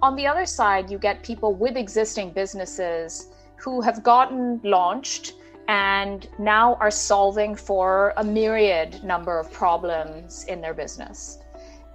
On 0.00 0.16
the 0.16 0.26
other 0.26 0.46
side, 0.46 0.90
you 0.90 0.96
get 0.96 1.22
people 1.22 1.54
with 1.54 1.76
existing 1.76 2.32
businesses 2.32 3.28
who 3.56 3.82
have 3.82 4.02
gotten 4.02 4.58
launched 4.64 5.34
and 5.68 6.26
now 6.38 6.76
are 6.76 6.90
solving 6.90 7.54
for 7.54 8.14
a 8.16 8.24
myriad 8.24 9.04
number 9.04 9.38
of 9.38 9.52
problems 9.52 10.44
in 10.44 10.62
their 10.62 10.72
business. 10.72 11.40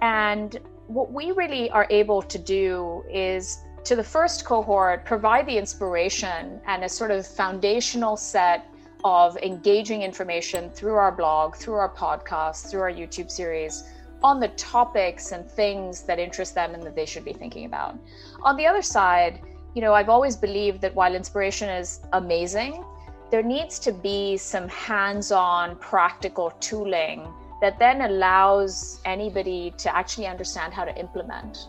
And 0.00 0.56
what 0.86 1.10
we 1.10 1.32
really 1.32 1.70
are 1.70 1.88
able 1.90 2.22
to 2.22 2.38
do 2.38 3.04
is 3.10 3.64
to 3.84 3.96
the 3.96 4.04
first 4.04 4.44
cohort, 4.44 5.04
provide 5.04 5.46
the 5.46 5.56
inspiration 5.56 6.60
and 6.66 6.84
a 6.84 6.88
sort 6.88 7.10
of 7.10 7.26
foundational 7.26 8.16
set 8.16 8.66
of 9.04 9.36
engaging 9.38 10.02
information 10.02 10.70
through 10.70 10.94
our 10.94 11.12
blog, 11.12 11.56
through 11.56 11.74
our 11.74 11.92
podcast, 11.94 12.70
through 12.70 12.80
our 12.80 12.92
YouTube 12.92 13.30
series 13.30 13.84
on 14.22 14.40
the 14.40 14.48
topics 14.48 15.32
and 15.32 15.48
things 15.48 16.02
that 16.02 16.18
interest 16.18 16.54
them 16.54 16.74
and 16.74 16.82
that 16.82 16.96
they 16.96 17.06
should 17.06 17.24
be 17.24 17.32
thinking 17.32 17.64
about. 17.64 17.96
On 18.42 18.56
the 18.56 18.66
other 18.66 18.82
side, 18.82 19.40
you 19.74 19.80
know, 19.80 19.94
I've 19.94 20.08
always 20.08 20.36
believed 20.36 20.80
that 20.80 20.94
while 20.94 21.14
inspiration 21.14 21.68
is 21.68 22.00
amazing, 22.12 22.84
there 23.30 23.42
needs 23.42 23.78
to 23.80 23.92
be 23.92 24.36
some 24.36 24.68
hands-on 24.68 25.76
practical 25.76 26.50
tooling 26.60 27.32
that 27.60 27.78
then 27.78 28.02
allows 28.02 29.00
anybody 29.04 29.72
to 29.78 29.94
actually 29.94 30.26
understand 30.26 30.72
how 30.72 30.84
to 30.84 30.96
implement 30.98 31.68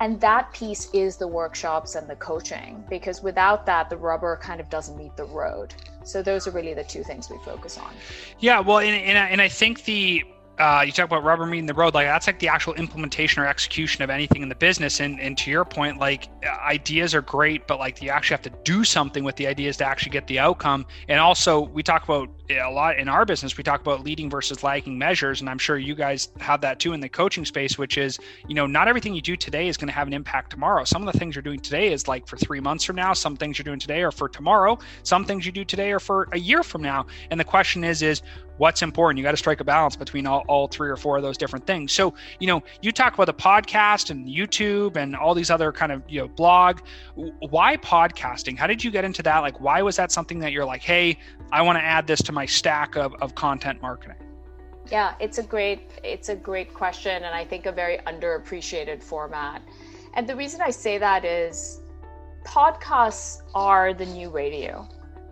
and 0.00 0.20
that 0.20 0.52
piece 0.52 0.88
is 0.92 1.16
the 1.16 1.26
workshops 1.26 1.94
and 1.94 2.08
the 2.08 2.16
coaching 2.16 2.84
because 2.88 3.22
without 3.22 3.66
that 3.66 3.90
the 3.90 3.96
rubber 3.96 4.38
kind 4.40 4.60
of 4.60 4.70
doesn't 4.70 4.96
meet 4.96 5.16
the 5.16 5.24
road. 5.24 5.74
So 6.04 6.22
those 6.22 6.46
are 6.46 6.52
really 6.52 6.74
the 6.74 6.84
two 6.84 7.02
things 7.02 7.28
we 7.28 7.38
focus 7.38 7.78
on. 7.78 7.92
Yeah 8.38 8.60
well 8.60 8.78
and, 8.78 8.96
and, 8.96 9.18
and 9.18 9.40
i 9.40 9.48
think 9.48 9.84
the 9.84 10.24
uh, 10.58 10.82
you 10.84 10.90
talk 10.90 11.04
about 11.04 11.22
rubber 11.22 11.46
meeting 11.46 11.66
the 11.66 11.74
road 11.74 11.94
like 11.94 12.06
that's 12.06 12.26
like 12.26 12.40
the 12.40 12.48
actual 12.48 12.74
implementation 12.74 13.40
or 13.40 13.46
execution 13.46 14.02
of 14.02 14.10
anything 14.10 14.42
in 14.42 14.48
the 14.48 14.54
business. 14.54 15.00
And, 15.00 15.20
and 15.20 15.38
to 15.38 15.50
your 15.50 15.64
point 15.64 15.98
like 15.98 16.28
ideas 16.44 17.14
are 17.14 17.22
great 17.22 17.66
but 17.66 17.78
like 17.78 18.02
you 18.02 18.10
actually 18.10 18.34
have 18.34 18.42
to 18.42 18.52
do 18.64 18.82
something 18.82 19.22
with 19.22 19.36
the 19.36 19.46
ideas 19.46 19.76
to 19.78 19.86
actually 19.86 20.10
get 20.10 20.26
the 20.26 20.38
outcome. 20.38 20.84
And 21.08 21.20
also 21.20 21.60
we 21.60 21.82
talk 21.82 22.04
about 22.04 22.28
a 22.50 22.70
lot 22.70 22.98
in 22.98 23.08
our 23.08 23.24
business 23.24 23.56
we 23.56 23.62
talk 23.62 23.80
about 23.80 24.02
leading 24.02 24.28
versus 24.28 24.62
lagging 24.62 24.98
measures. 24.98 25.40
And 25.40 25.48
i'm 25.48 25.58
sure 25.58 25.78
you 25.78 25.94
guys 25.94 26.28
have 26.40 26.60
that 26.62 26.80
too 26.80 26.92
in 26.92 27.00
the 27.00 27.08
coaching 27.08 27.44
space 27.44 27.78
which 27.78 27.96
is 27.96 28.18
you 28.48 28.54
know 28.54 28.66
not 28.66 28.88
everything 28.88 29.14
you 29.14 29.20
do 29.20 29.36
today 29.36 29.68
is 29.68 29.76
going 29.76 29.88
to 29.88 29.94
have 29.94 30.06
an 30.08 30.12
impact 30.12 30.50
tomorrow. 30.50 30.82
Some 30.84 31.06
of 31.06 31.12
the 31.12 31.18
things 31.18 31.36
you're 31.36 31.42
doing 31.42 31.60
today 31.60 31.92
is 31.92 32.08
like 32.08 32.26
for 32.26 32.36
three 32.36 32.60
months 32.60 32.84
from 32.84 32.96
now 32.96 33.12
some 33.12 33.36
things 33.36 33.58
you're 33.58 33.64
doing 33.64 33.78
today 33.78 34.02
are 34.02 34.12
for 34.12 34.28
tomorrow 34.28 34.78
some 35.04 35.24
things 35.24 35.46
you 35.46 35.52
do 35.52 35.64
today 35.64 35.92
are 35.92 36.00
for 36.00 36.28
a 36.32 36.38
year 36.38 36.64
from 36.64 36.82
now. 36.82 37.06
And 37.30 37.38
the 37.38 37.44
question 37.44 37.84
is 37.84 38.02
is 38.02 38.22
what's 38.58 38.82
important. 38.82 39.18
You 39.18 39.24
got 39.24 39.32
to 39.32 39.36
strike 39.36 39.60
a 39.60 39.64
balance 39.64 39.96
between 39.96 40.26
all, 40.26 40.44
all 40.48 40.68
three 40.68 40.90
or 40.90 40.96
four 40.96 41.16
of 41.16 41.22
those 41.22 41.38
different 41.38 41.66
things. 41.66 41.92
So 41.92 42.14
you 42.38 42.46
know 42.46 42.62
you 42.82 42.92
talk 42.92 43.14
about 43.14 43.26
the 43.26 43.34
podcast 43.34 44.10
and 44.10 44.28
youtube 44.28 44.96
and 44.96 45.16
all 45.16 45.34
these 45.34 45.50
other 45.50 45.72
kind 45.72 45.92
of 45.92 46.02
you 46.08 46.20
know 46.20 46.28
blog. 46.28 46.80
Why 47.14 47.76
podcasting? 47.76 48.58
How 48.58 48.66
did 48.66 48.84
you 48.84 48.90
get 48.90 49.04
into 49.04 49.22
that? 49.22 49.38
Like 49.40 49.60
why 49.60 49.82
was 49.82 49.96
that 49.96 50.12
something 50.12 50.38
that 50.40 50.52
you're 50.52 50.64
like 50.64 50.82
hey 50.82 51.18
i 51.52 51.62
want 51.62 51.76
to 51.78 51.84
add 51.84 52.06
this 52.06 52.22
to 52.22 52.32
my 52.32 52.46
stack 52.46 52.96
of, 52.96 53.14
of 53.20 53.34
content 53.34 53.80
marketing 53.82 54.16
yeah 54.90 55.14
it's 55.20 55.38
a 55.38 55.42
great 55.42 56.00
it's 56.02 56.28
a 56.28 56.36
great 56.36 56.72
question 56.72 57.24
and 57.24 57.34
i 57.34 57.44
think 57.44 57.66
a 57.66 57.72
very 57.72 57.98
underappreciated 57.98 59.02
format. 59.02 59.62
And 60.14 60.26
the 60.28 60.34
reason 60.34 60.60
i 60.60 60.70
say 60.70 60.98
that 60.98 61.24
is 61.24 61.80
podcasts 62.44 63.42
are 63.54 63.92
the 63.92 64.06
new 64.06 64.30
radio 64.30 64.88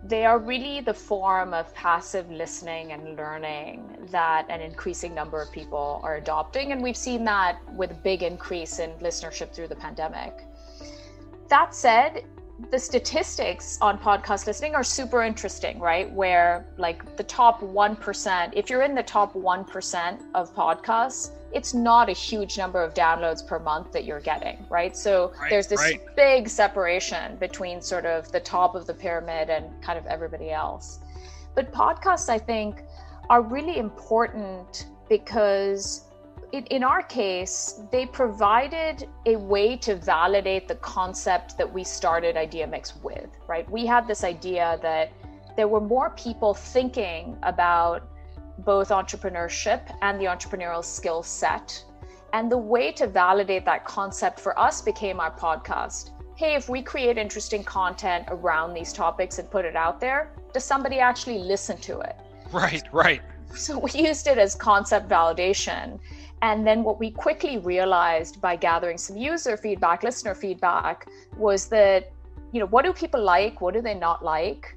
they 0.07 0.25
are 0.25 0.39
really 0.39 0.79
the 0.79 0.93
form 0.93 1.53
of 1.53 1.73
passive 1.73 2.31
listening 2.31 2.93
and 2.93 3.17
learning 3.17 4.07
that 4.09 4.45
an 4.49 4.61
increasing 4.61 5.13
number 5.13 5.41
of 5.41 5.51
people 5.51 5.99
are 6.03 6.15
adopting. 6.15 6.71
And 6.71 6.81
we've 6.81 6.97
seen 6.97 7.25
that 7.25 7.59
with 7.73 7.91
a 7.91 7.95
big 7.95 8.23
increase 8.23 8.79
in 8.79 8.91
listenership 8.99 9.53
through 9.53 9.67
the 9.67 9.75
pandemic. 9.75 10.45
That 11.49 11.75
said, 11.75 12.23
the 12.71 12.79
statistics 12.79 13.77
on 13.81 13.99
podcast 13.99 14.47
listening 14.47 14.75
are 14.75 14.83
super 14.83 15.23
interesting, 15.23 15.79
right? 15.79 16.11
Where 16.11 16.65
like 16.77 17.17
the 17.17 17.23
top 17.23 17.61
1%, 17.61 18.53
if 18.53 18.69
you're 18.69 18.83
in 18.83 18.95
the 18.95 19.03
top 19.03 19.33
1% 19.33 20.21
of 20.33 20.55
podcasts, 20.55 21.31
it's 21.53 21.73
not 21.73 22.09
a 22.09 22.13
huge 22.13 22.57
number 22.57 22.81
of 22.81 22.93
downloads 22.93 23.45
per 23.45 23.59
month 23.59 23.91
that 23.93 24.05
you're 24.05 24.19
getting, 24.19 24.65
right? 24.69 24.95
So 24.95 25.33
right, 25.39 25.49
there's 25.49 25.67
this 25.67 25.79
right. 25.79 26.01
big 26.15 26.49
separation 26.49 27.37
between 27.37 27.81
sort 27.81 28.05
of 28.05 28.31
the 28.31 28.39
top 28.39 28.75
of 28.75 28.85
the 28.85 28.93
pyramid 28.93 29.49
and 29.49 29.81
kind 29.81 29.97
of 29.97 30.05
everybody 30.07 30.51
else. 30.51 30.99
But 31.55 31.71
podcasts, 31.71 32.29
I 32.29 32.37
think, 32.37 32.83
are 33.29 33.41
really 33.41 33.77
important 33.77 34.87
because 35.09 36.03
in, 36.51 36.65
in 36.65 36.83
our 36.83 37.01
case, 37.01 37.81
they 37.91 38.05
provided 38.05 39.07
a 39.25 39.35
way 39.35 39.75
to 39.77 39.95
validate 39.95 40.67
the 40.67 40.75
concept 40.75 41.57
that 41.57 41.71
we 41.71 41.83
started 41.83 42.35
IdeaMix 42.35 43.01
with, 43.03 43.29
right? 43.47 43.69
We 43.69 43.85
had 43.85 44.07
this 44.07 44.23
idea 44.23 44.79
that 44.81 45.11
there 45.55 45.67
were 45.67 45.81
more 45.81 46.11
people 46.11 46.53
thinking 46.53 47.37
about 47.43 48.07
both 48.59 48.89
entrepreneurship 48.89 49.95
and 50.01 50.19
the 50.19 50.25
entrepreneurial 50.25 50.83
skill 50.83 51.23
set. 51.23 51.83
And 52.33 52.51
the 52.51 52.57
way 52.57 52.91
to 52.93 53.07
validate 53.07 53.65
that 53.65 53.85
concept 53.85 54.39
for 54.39 54.57
us 54.59 54.81
became 54.81 55.19
our 55.19 55.31
podcast. 55.31 56.11
Hey, 56.35 56.55
if 56.55 56.69
we 56.69 56.81
create 56.81 57.17
interesting 57.17 57.63
content 57.63 58.25
around 58.29 58.73
these 58.73 58.93
topics 58.93 59.39
and 59.39 59.49
put 59.49 59.65
it 59.65 59.75
out 59.75 59.99
there, 59.99 60.31
does 60.53 60.63
somebody 60.63 60.99
actually 60.99 61.39
listen 61.39 61.77
to 61.77 61.99
it? 62.01 62.15
Right, 62.51 62.83
right. 62.91 63.21
So 63.55 63.79
we 63.79 63.91
used 63.91 64.27
it 64.27 64.37
as 64.37 64.53
concept 64.53 65.09
validation. 65.09 65.99
And 66.41 66.67
then 66.67 66.83
what 66.83 66.99
we 66.99 67.09
quickly 67.09 67.57
realized 67.57 68.39
by 68.39 68.55
gathering 68.55 68.97
some 68.97 69.17
user 69.17 69.57
feedback, 69.57 70.03
listener 70.03 70.35
feedback, 70.35 71.07
was 71.35 71.67
that, 71.69 72.11
you 72.51 72.59
know, 72.59 72.67
what 72.67 72.85
do 72.85 72.93
people 72.93 73.21
like? 73.23 73.59
What 73.59 73.73
do 73.73 73.81
they 73.81 73.95
not 73.95 74.23
like? 74.23 74.76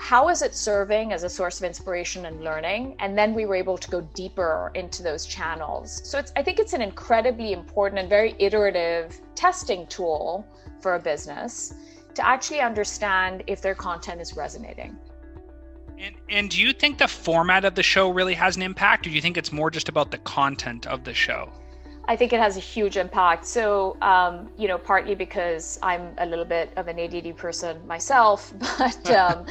How 0.00 0.30
is 0.30 0.40
it 0.40 0.54
serving 0.54 1.12
as 1.12 1.24
a 1.24 1.28
source 1.28 1.60
of 1.60 1.64
inspiration 1.64 2.24
and 2.24 2.42
learning? 2.42 2.96
And 3.00 3.18
then 3.18 3.34
we 3.34 3.44
were 3.44 3.54
able 3.54 3.76
to 3.76 3.90
go 3.90 4.00
deeper 4.14 4.72
into 4.74 5.02
those 5.02 5.26
channels. 5.26 6.00
So 6.08 6.18
it's 6.18 6.32
i 6.36 6.42
think 6.42 6.58
it's 6.58 6.72
an 6.72 6.80
incredibly 6.80 7.52
important 7.52 7.98
and 8.00 8.08
very 8.08 8.34
iterative 8.38 9.20
testing 9.34 9.86
tool 9.88 10.46
for 10.80 10.94
a 10.94 10.98
business 10.98 11.74
to 12.14 12.26
actually 12.26 12.60
understand 12.60 13.44
if 13.46 13.60
their 13.60 13.74
content 13.74 14.22
is 14.22 14.34
resonating. 14.36 14.96
And, 15.98 16.14
and 16.30 16.50
do 16.50 16.62
you 16.62 16.72
think 16.72 16.96
the 16.96 17.06
format 17.06 17.66
of 17.66 17.74
the 17.74 17.82
show 17.82 18.08
really 18.08 18.34
has 18.34 18.56
an 18.56 18.62
impact 18.62 19.06
or 19.06 19.10
do 19.10 19.14
you 19.14 19.20
think 19.20 19.36
it's 19.36 19.52
more 19.52 19.70
just 19.70 19.90
about 19.90 20.10
the 20.10 20.18
content 20.18 20.86
of 20.86 21.04
the 21.04 21.12
show 21.12 21.52
I 22.08 22.16
think 22.16 22.32
it 22.32 22.40
has 22.40 22.56
a 22.56 22.60
huge 22.60 22.96
impact. 22.96 23.44
So, 23.46 23.96
um, 24.02 24.50
you 24.56 24.66
know, 24.68 24.78
partly 24.78 25.14
because 25.14 25.78
I'm 25.82 26.14
a 26.18 26.26
little 26.26 26.44
bit 26.44 26.72
of 26.76 26.88
an 26.88 26.98
ADD 26.98 27.36
person 27.36 27.86
myself, 27.86 28.52
but 28.78 29.10
um, 29.14 29.46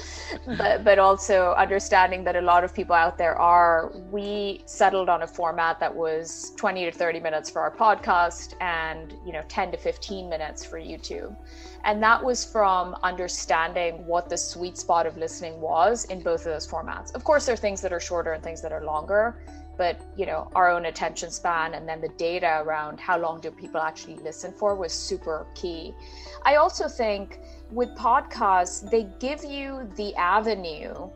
but 0.57 0.83
but 0.83 0.99
also 0.99 1.53
understanding 1.53 2.23
that 2.25 2.35
a 2.35 2.41
lot 2.41 2.63
of 2.63 2.73
people 2.73 2.95
out 2.95 3.17
there 3.17 3.35
are. 3.35 3.91
We 4.11 4.63
settled 4.65 5.09
on 5.09 5.23
a 5.23 5.27
format 5.27 5.79
that 5.79 5.93
was 5.93 6.53
20 6.57 6.85
to 6.85 6.91
30 6.91 7.19
minutes 7.19 7.49
for 7.49 7.61
our 7.61 7.71
podcast, 7.71 8.55
and 8.61 9.13
you 9.25 9.31
know, 9.31 9.43
10 9.47 9.71
to 9.71 9.77
15 9.77 10.27
minutes 10.27 10.65
for 10.65 10.79
YouTube, 10.79 11.35
and 11.83 12.01
that 12.03 12.23
was 12.23 12.43
from 12.43 12.95
understanding 13.03 14.05
what 14.05 14.29
the 14.29 14.37
sweet 14.37 14.77
spot 14.77 15.05
of 15.05 15.17
listening 15.17 15.59
was 15.61 16.05
in 16.05 16.21
both 16.21 16.41
of 16.41 16.51
those 16.53 16.67
formats. 16.67 17.13
Of 17.13 17.23
course, 17.23 17.45
there 17.45 17.53
are 17.53 17.57
things 17.57 17.81
that 17.81 17.93
are 17.93 17.99
shorter 17.99 18.33
and 18.33 18.43
things 18.43 18.61
that 18.61 18.71
are 18.71 18.83
longer 18.83 19.37
but 19.79 20.01
you 20.17 20.25
know 20.25 20.51
our 20.55 20.69
own 20.69 20.85
attention 20.87 21.31
span 21.31 21.73
and 21.73 21.87
then 21.87 22.01
the 22.01 22.13
data 22.17 22.61
around 22.63 22.99
how 22.99 23.17
long 23.17 23.39
do 23.39 23.49
people 23.49 23.79
actually 23.79 24.17
listen 24.17 24.51
for 24.51 24.75
was 24.75 24.93
super 24.93 25.47
key. 25.55 25.95
I 26.43 26.55
also 26.55 26.87
think 26.89 27.39
with 27.71 27.89
podcasts 27.95 28.77
they 28.91 29.03
give 29.19 29.43
you 29.43 29.89
the 29.95 30.13
avenue 30.15 31.09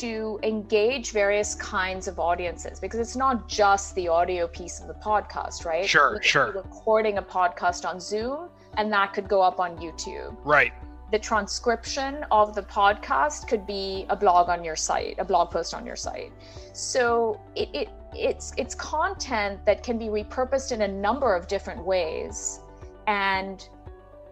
to 0.00 0.38
engage 0.42 1.12
various 1.12 1.54
kinds 1.54 2.08
of 2.08 2.18
audiences 2.18 2.80
because 2.80 2.98
it's 2.98 3.16
not 3.16 3.48
just 3.48 3.94
the 3.94 4.08
audio 4.08 4.48
piece 4.48 4.80
of 4.80 4.88
the 4.88 4.98
podcast 5.08 5.64
right? 5.64 5.88
Sure 5.88 6.20
sure. 6.20 6.52
recording 6.52 7.18
a 7.18 7.22
podcast 7.22 7.88
on 7.88 8.00
zoom 8.00 8.48
and 8.76 8.92
that 8.92 9.14
could 9.14 9.28
go 9.28 9.40
up 9.40 9.60
on 9.60 9.78
youtube. 9.78 10.36
Right. 10.44 10.72
The 11.12 11.18
transcription 11.18 12.26
of 12.30 12.54
the 12.54 12.62
podcast 12.62 13.48
could 13.48 13.64
be 13.66 14.04
a 14.10 14.16
blog 14.16 14.50
on 14.50 14.62
your 14.62 14.76
site, 14.76 15.14
a 15.18 15.24
blog 15.24 15.50
post 15.50 15.72
on 15.72 15.86
your 15.86 15.96
site. 15.96 16.32
So 16.74 17.40
it, 17.56 17.70
it 17.72 17.88
it's 18.14 18.52
it's 18.56 18.74
content 18.74 19.64
that 19.66 19.82
can 19.82 19.98
be 19.98 20.06
repurposed 20.06 20.72
in 20.72 20.82
a 20.82 20.88
number 20.88 21.34
of 21.34 21.46
different 21.46 21.84
ways 21.84 22.60
and 23.06 23.68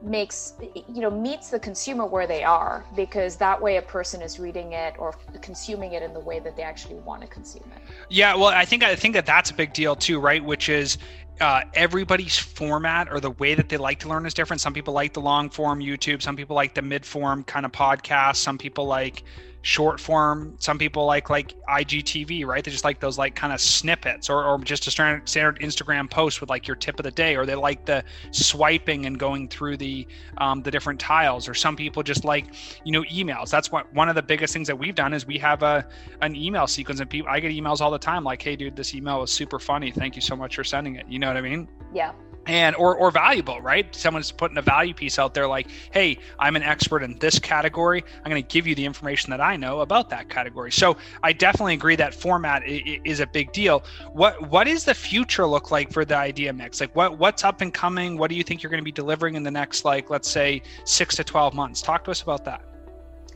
makes 0.03 0.55
you 0.75 1.01
know 1.01 1.11
meets 1.11 1.49
the 1.49 1.59
consumer 1.59 2.07
where 2.07 2.27
they 2.27 2.43
are 2.43 2.85
because 2.95 3.37
that 3.37 3.61
way 3.61 3.79
a 3.79 3.83
person 3.83 4.21
is 4.21 4.39
reading 4.39 4.73
it 4.73 4.95
or 4.99 5.13
consuming 5.41 5.93
it 5.93 6.03
in 6.03 6.13
the 6.13 6.21
way 6.21 6.39
that 6.39 6.55
they 6.55 6.63
actually 6.63 6.97
want 6.97 7.23
to 7.23 7.27
consume 7.27 7.65
it 7.75 7.83
yeah 8.11 8.35
well 8.35 8.47
i 8.49 8.65
think 8.65 8.85
i 8.85 8.95
think 8.95 9.15
that 9.15 9.25
that's 9.25 9.51
a 9.51 9.55
big 9.55 9.73
deal 9.73 9.97
too 9.97 10.21
right 10.21 10.45
which 10.45 10.69
is 10.69 10.99
uh, 11.41 11.63
everybody's 11.75 12.39
format 12.39 13.13
or 13.13 13.21
the 13.21 13.31
way 13.33 13.55
that 13.55 13.69
they 13.69 13.77
like 13.77 13.99
to 14.01 14.09
learn 14.09 14.25
is 14.25 14.33
different. 14.33 14.61
Some 14.61 14.73
people 14.73 14.95
like 14.95 15.13
the 15.13 15.21
long 15.21 15.51
form 15.51 15.81
YouTube. 15.81 16.23
Some 16.23 16.37
people 16.37 16.57
like 16.57 16.75
the 16.75 16.83
mid 16.83 17.05
form 17.05 17.45
kind 17.45 17.67
of 17.67 17.73
podcast. 17.73 18.37
Some 18.37 18.57
people 18.57 18.87
like 18.87 19.23
short 19.67 19.99
form. 19.99 20.55
Some 20.61 20.79
people 20.79 21.07
like 21.07 21.29
like 21.29 21.53
IGTV, 21.69 22.47
right? 22.47 22.63
They 22.63 22.71
just 22.71 22.85
like 22.85 23.01
those 23.01 23.19
like 23.19 23.35
kind 23.35 23.53
of 23.53 23.61
snippets, 23.61 24.31
or, 24.31 24.45
or 24.45 24.61
just 24.61 24.87
a 24.87 24.93
standard, 24.93 25.29
standard 25.29 25.59
Instagram 25.59 26.09
post 26.09 26.41
with 26.41 26.49
like 26.49 26.69
your 26.69 26.77
tip 26.77 27.01
of 27.01 27.05
the 27.05 27.11
day, 27.11 27.35
or 27.35 27.45
they 27.45 27.57
like 27.57 27.85
the 27.85 28.05
swiping 28.31 29.07
and 29.07 29.19
going 29.19 29.49
through 29.49 29.77
the 29.79 30.07
um, 30.39 30.63
the 30.63 30.71
different 30.71 31.01
tiles. 31.01 31.49
Or 31.49 31.55
some 31.55 31.75
people 31.75 32.05
just 32.05 32.25
like 32.25 32.47
you 32.85 32.93
know 32.93 33.03
emails. 33.03 33.51
That's 33.51 33.73
what 33.73 33.93
one 33.93 34.09
of 34.09 34.15
the 34.15 34.23
biggest 34.23 34.53
things 34.53 34.69
that 34.69 34.79
we've 34.79 34.95
done 34.95 35.13
is 35.13 35.27
we 35.27 35.39
have 35.39 35.65
a 35.65 35.85
an 36.23 36.37
email 36.37 36.69
sequence, 36.69 37.01
and 37.01 37.11
people 37.11 37.29
I 37.29 37.41
get 37.41 37.51
emails 37.51 37.81
all 37.81 37.91
the 37.91 37.99
time 37.99 38.23
like, 38.23 38.41
"Hey, 38.41 38.55
dude, 38.55 38.77
this 38.77 38.95
email 38.95 39.19
was 39.19 39.33
super 39.33 39.59
funny. 39.59 39.91
Thank 39.91 40.15
you 40.15 40.23
so 40.23 40.37
much 40.37 40.55
for 40.55 40.63
sending 40.63 40.95
it." 40.95 41.09
You 41.09 41.19
know 41.19 41.27
what 41.27 41.37
I 41.37 41.41
mean? 41.41 41.67
Yeah 41.93 42.13
and 42.47 42.77
or 42.77 42.97
or 42.97 43.11
valuable 43.11 43.61
right? 43.61 43.95
Someone's 43.95 44.33
putting 44.33 44.57
a 44.59 44.63
value 44.63 44.95
piece 44.95 45.19
out 45.19 45.35
there 45.35 45.47
like 45.47 45.69
hey 45.93 46.19
i'm 46.39 46.57
an 46.57 46.63
expert 46.63 47.03
in 47.03 47.19
this 47.19 47.39
category. 47.39 48.05
I'm 48.25 48.31
going 48.31 48.43
to 48.43 48.49
give 48.49 48.67
you 48.67 48.75
the 48.75 48.85
information 48.85 49.31
that 49.31 49.41
i 49.41 49.57
know 49.57 49.81
about 49.81 50.11
that 50.11 50.29
category. 50.29 50.73
So 50.73 50.97
i 51.23 51.33
definitely 51.33 51.75
agree 51.75 51.97
that 51.97 52.15
format 52.15 52.63
is 52.67 53.21
a 53.21 53.27
big 53.27 53.53
deal. 53.53 53.85
What 54.13 54.49
what 54.49 54.69
is 54.69 54.85
the 54.85 54.95
future 54.95 55.47
look 55.47 55.71
like 55.71 55.93
for 55.93 56.05
the 56.05 56.15
IdeaMix? 56.15 56.81
Like 56.81 56.95
what 56.95 57.19
what's 57.19 57.45
up 57.45 57.61
and 57.61 57.73
coming? 57.73 58.17
What 58.19 58.31
do 58.31 58.37
you 58.37 58.43
think 58.43 58.63
you're 58.63 58.71
going 58.71 58.81
to 58.81 58.85
be 58.85 58.93
delivering 58.93 59.35
in 59.35 59.43
the 59.43 59.51
next 59.51 59.85
like 59.85 60.11
let's 60.11 60.31
say 60.31 60.63
six 60.85 61.17
to 61.17 61.25
12 61.25 61.55
months? 61.55 61.83
Talk 61.83 62.05
to 62.05 62.11
us 62.11 62.23
about 62.23 62.45
that. 62.45 62.63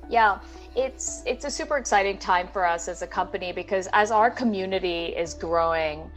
Yeah, 0.09 0.41
it's 0.75 1.23
it's 1.25 1.45
a 1.45 1.51
super 1.51 1.77
exciting 1.79 2.19
time 2.19 2.49
for 2.49 2.67
us 2.67 2.89
as 2.89 3.03
a 3.03 3.07
company 3.07 3.53
because 3.53 3.89
as 3.93 4.11
our 4.11 4.31
community 4.31 5.07
is 5.07 5.35
growing, 5.35 6.11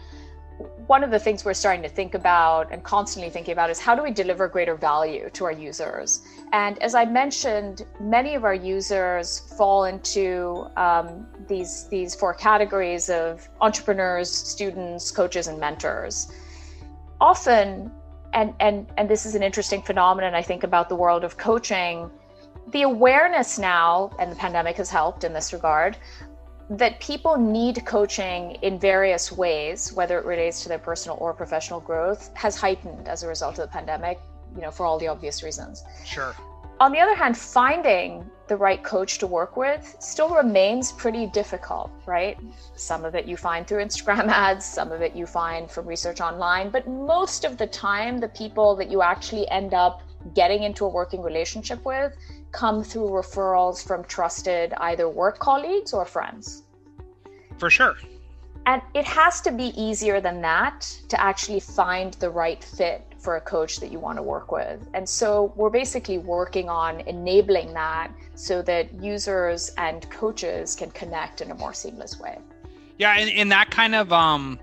one 0.88 1.04
of 1.04 1.12
the 1.12 1.20
things 1.20 1.46
we're 1.46 1.54
starting 1.54 1.82
to 1.84 1.90
think 1.90 2.14
about 2.14 2.72
and 2.72 2.84
constantly 2.84 3.30
thinking 3.30 3.54
about 3.54 3.70
is 3.70 3.80
how 3.80 3.96
do 3.96 4.04
we 4.04 4.12
deliver 4.12 4.48
greater 4.48 4.76
value 4.76 5.30
to 5.32 5.46
our 5.46 5.52
users? 5.52 6.22
And 6.52 6.82
as 6.84 6.94
I 6.94 7.06
mentioned, 7.06 7.86
many 8.00 8.36
of 8.36 8.44
our 8.44 8.54
users 8.54 9.40
fall 9.58 9.86
into 9.86 10.68
um, 10.76 11.26
these 11.48 11.88
these 11.90 12.14
four 12.16 12.34
categories 12.34 13.10
of 13.10 13.48
entrepreneurs, 13.62 14.30
students, 14.30 15.10
coaches, 15.12 15.48
and 15.48 15.60
mentors. 15.60 16.32
Often, 17.22 17.92
and 18.34 18.54
and 18.60 18.92
and 18.98 19.10
this 19.10 19.26
is 19.26 19.36
an 19.36 19.44
interesting 19.44 19.82
phenomenon 19.82 20.36
I 20.36 20.42
think 20.42 20.64
about 20.64 20.90
the 20.90 20.96
world 20.96 21.24
of 21.24 21.38
coaching. 21.38 22.10
The 22.68 22.84
awareness 22.84 23.60
now, 23.60 24.12
and 24.20 24.32
the 24.32 24.36
pandemic 24.36 24.78
has 24.78 24.90
helped 24.90 25.24
in 25.24 25.34
this 25.34 25.54
regard, 25.54 25.98
that 26.70 27.00
people 27.00 27.38
need 27.38 27.86
coaching 27.86 28.52
in 28.62 28.80
various 28.80 29.32
ways, 29.32 29.92
whether 29.94 30.18
it 30.18 30.26
relates 30.26 30.64
to 30.64 30.70
their 30.70 30.80
personal 30.80 31.18
or 31.20 31.34
professional 31.34 31.80
growth, 31.80 32.32
has 32.36 32.56
heightened 32.56 33.08
as 33.08 33.24
a 33.24 33.28
result 33.28 33.60
of 33.60 33.68
the 33.70 33.72
pandemic, 33.72 34.20
you 34.56 34.62
know, 34.62 34.72
for 34.72 34.86
all 34.86 34.98
the 34.98 35.08
obvious 35.08 35.44
reasons. 35.44 35.84
Sure. 36.06 36.36
On 36.80 36.92
the 36.92 37.00
other 37.00 37.16
hand, 37.16 37.38
finding 37.38 38.30
the 38.48 38.58
right 38.58 38.84
coach 38.84 39.18
to 39.20 39.28
work 39.28 39.56
with 39.56 39.96
still 40.00 40.30
remains 40.30 40.92
pretty 40.92 41.28
difficult, 41.28 41.92
right? 42.06 42.38
Some 42.76 43.06
of 43.06 43.16
it 43.16 43.26
you 43.26 43.38
find 43.38 43.66
through 43.66 43.84
Instagram 43.84 44.28
ads, 44.28 44.66
some 44.66 44.92
of 44.92 45.02
it 45.02 45.16
you 45.16 45.26
find 45.26 45.70
from 45.70 45.86
research 45.86 46.20
online, 46.20 46.70
but 46.70 46.88
most 46.88 47.46
of 47.46 47.58
the 47.58 47.68
time, 47.68 48.20
the 48.20 48.30
people 48.30 48.76
that 48.76 48.90
you 48.90 49.02
actually 49.02 49.48
end 49.50 49.74
up 49.74 50.02
getting 50.34 50.64
into 50.64 50.86
a 50.86 50.90
working 50.90 51.22
relationship 51.22 51.84
with 51.86 52.14
come 52.54 52.84
through 52.84 53.10
referrals 53.10 53.86
from 53.86 54.06
trusted 54.06 54.74
either 54.78 55.10
work 55.10 55.40
colleagues 55.40 55.92
or 55.92 56.06
friends. 56.06 56.64
For 57.58 57.70
sure. 57.70 57.96
And 58.66 58.82
it 58.94 59.04
has 59.04 59.42
to 59.42 59.52
be 59.52 59.74
easier 59.76 60.22
than 60.22 60.42
that 60.42 60.82
to 61.10 61.20
actually 61.20 61.60
find 61.60 62.14
the 62.16 62.30
right 62.30 62.64
fit 62.64 63.06
for 63.20 63.36
a 63.36 63.42
coach 63.42 63.80
that 63.82 63.92
you 63.92 64.00
want 64.00 64.18
to 64.18 64.24
work 64.24 64.52
with. 64.52 64.88
And 64.94 65.08
so 65.08 65.54
we're 65.56 65.70
basically 65.70 66.18
working 66.18 66.70
on 66.70 67.02
enabling 67.02 67.74
that 67.74 68.12
so 68.36 68.62
that 68.62 68.94
users 69.02 69.72
and 69.78 70.10
coaches 70.10 70.76
can 70.76 70.92
connect 70.92 71.42
in 71.42 71.52
a 71.52 71.56
more 71.56 71.74
seamless 71.74 72.20
way. 72.20 72.38
Yeah, 72.98 73.18
in, 73.18 73.28
in 73.28 73.50
that 73.50 73.70
kind 73.70 73.96
of 73.96 74.14
um 74.14 74.60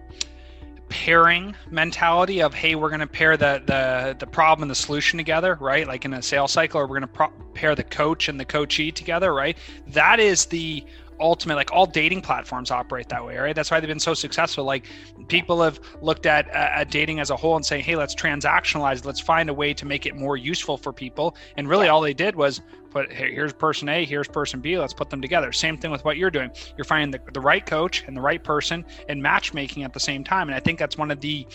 pairing 0.90 1.54
mentality 1.70 2.42
of 2.42 2.52
hey 2.52 2.74
we're 2.74 2.88
going 2.88 3.00
to 3.00 3.06
pair 3.06 3.36
the 3.36 3.62
the 3.64 4.16
the 4.18 4.26
problem 4.26 4.64
and 4.64 4.70
the 4.70 4.74
solution 4.74 5.16
together 5.16 5.56
right? 5.60 5.86
Like 5.86 6.04
in 6.04 6.12
a 6.12 6.20
sales 6.20 6.52
cycle 6.52 6.80
or 6.80 6.84
we're 6.84 6.98
going 6.98 7.02
to 7.02 7.06
pro- 7.06 7.32
pair 7.54 7.74
the 7.74 7.84
coach 7.84 8.28
and 8.28 8.38
the 8.38 8.44
coachee 8.44 8.92
together 8.92 9.32
right? 9.32 9.56
That 9.86 10.20
is 10.20 10.46
the 10.46 10.84
ultimate 11.20 11.56
like 11.56 11.72
all 11.72 11.86
dating 11.86 12.20
platforms 12.20 12.70
operate 12.70 13.08
that 13.08 13.24
way 13.24 13.36
right? 13.36 13.54
That's 13.54 13.70
why 13.70 13.80
they've 13.80 13.88
been 13.88 14.00
so 14.00 14.14
successful. 14.14 14.64
Like 14.64 14.86
people 15.28 15.62
have 15.62 15.80
looked 16.00 16.26
at 16.26 16.48
uh, 16.48 16.80
at 16.80 16.90
dating 16.90 17.20
as 17.20 17.30
a 17.30 17.36
whole 17.36 17.56
and 17.56 17.64
saying 17.64 17.84
hey 17.84 17.96
let's 17.96 18.14
transactionalize 18.14 19.04
let's 19.04 19.20
find 19.20 19.48
a 19.50 19.54
way 19.54 19.74
to 19.74 19.86
make 19.86 20.06
it 20.06 20.16
more 20.16 20.36
useful 20.36 20.76
for 20.76 20.92
people. 20.92 21.36
And 21.56 21.68
really 21.68 21.88
all 21.88 22.00
they 22.00 22.14
did 22.14 22.34
was 22.36 22.60
put 22.90 23.12
hey, 23.12 23.32
here's 23.32 23.52
person 23.52 23.88
a 23.88 24.04
here's 24.04 24.28
person 24.28 24.60
b 24.60 24.78
let's 24.78 24.94
put 24.94 25.10
them 25.10 25.20
together. 25.20 25.52
Same 25.52 25.78
thing 25.78 25.90
with 25.90 26.04
what 26.04 26.16
you're 26.16 26.30
doing. 26.30 26.50
You're 26.76 26.84
finding 26.84 27.10
the, 27.10 27.32
the 27.32 27.40
right 27.40 27.64
coach 27.64 28.04
and 28.06 28.16
the 28.16 28.20
right 28.20 28.42
person 28.42 28.84
and 29.08 29.22
matchmaking 29.22 29.84
at 29.84 29.92
the 29.92 30.00
same 30.00 30.24
time. 30.24 30.48
And 30.48 30.54
i 30.54 30.60
think 30.60 30.78
that's 30.78 30.98
one 30.98 31.10
of 31.10 31.20
the 31.20 31.46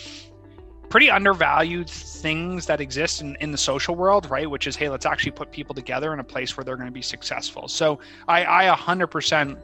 pretty 0.88 1.10
undervalued 1.10 1.88
things 1.88 2.66
that 2.66 2.80
exist 2.80 3.20
in, 3.20 3.36
in 3.40 3.50
the 3.52 3.58
social 3.58 3.94
world, 3.94 4.30
right? 4.30 4.48
Which 4.50 4.66
is, 4.66 4.76
hey, 4.76 4.88
let's 4.88 5.06
actually 5.06 5.32
put 5.32 5.50
people 5.50 5.74
together 5.74 6.12
in 6.12 6.20
a 6.20 6.24
place 6.24 6.56
where 6.56 6.64
they're 6.64 6.76
going 6.76 6.88
to 6.88 6.92
be 6.92 7.02
successful. 7.02 7.68
So 7.68 7.98
I, 8.28 8.68
I 8.68 8.76
100% 8.76 9.56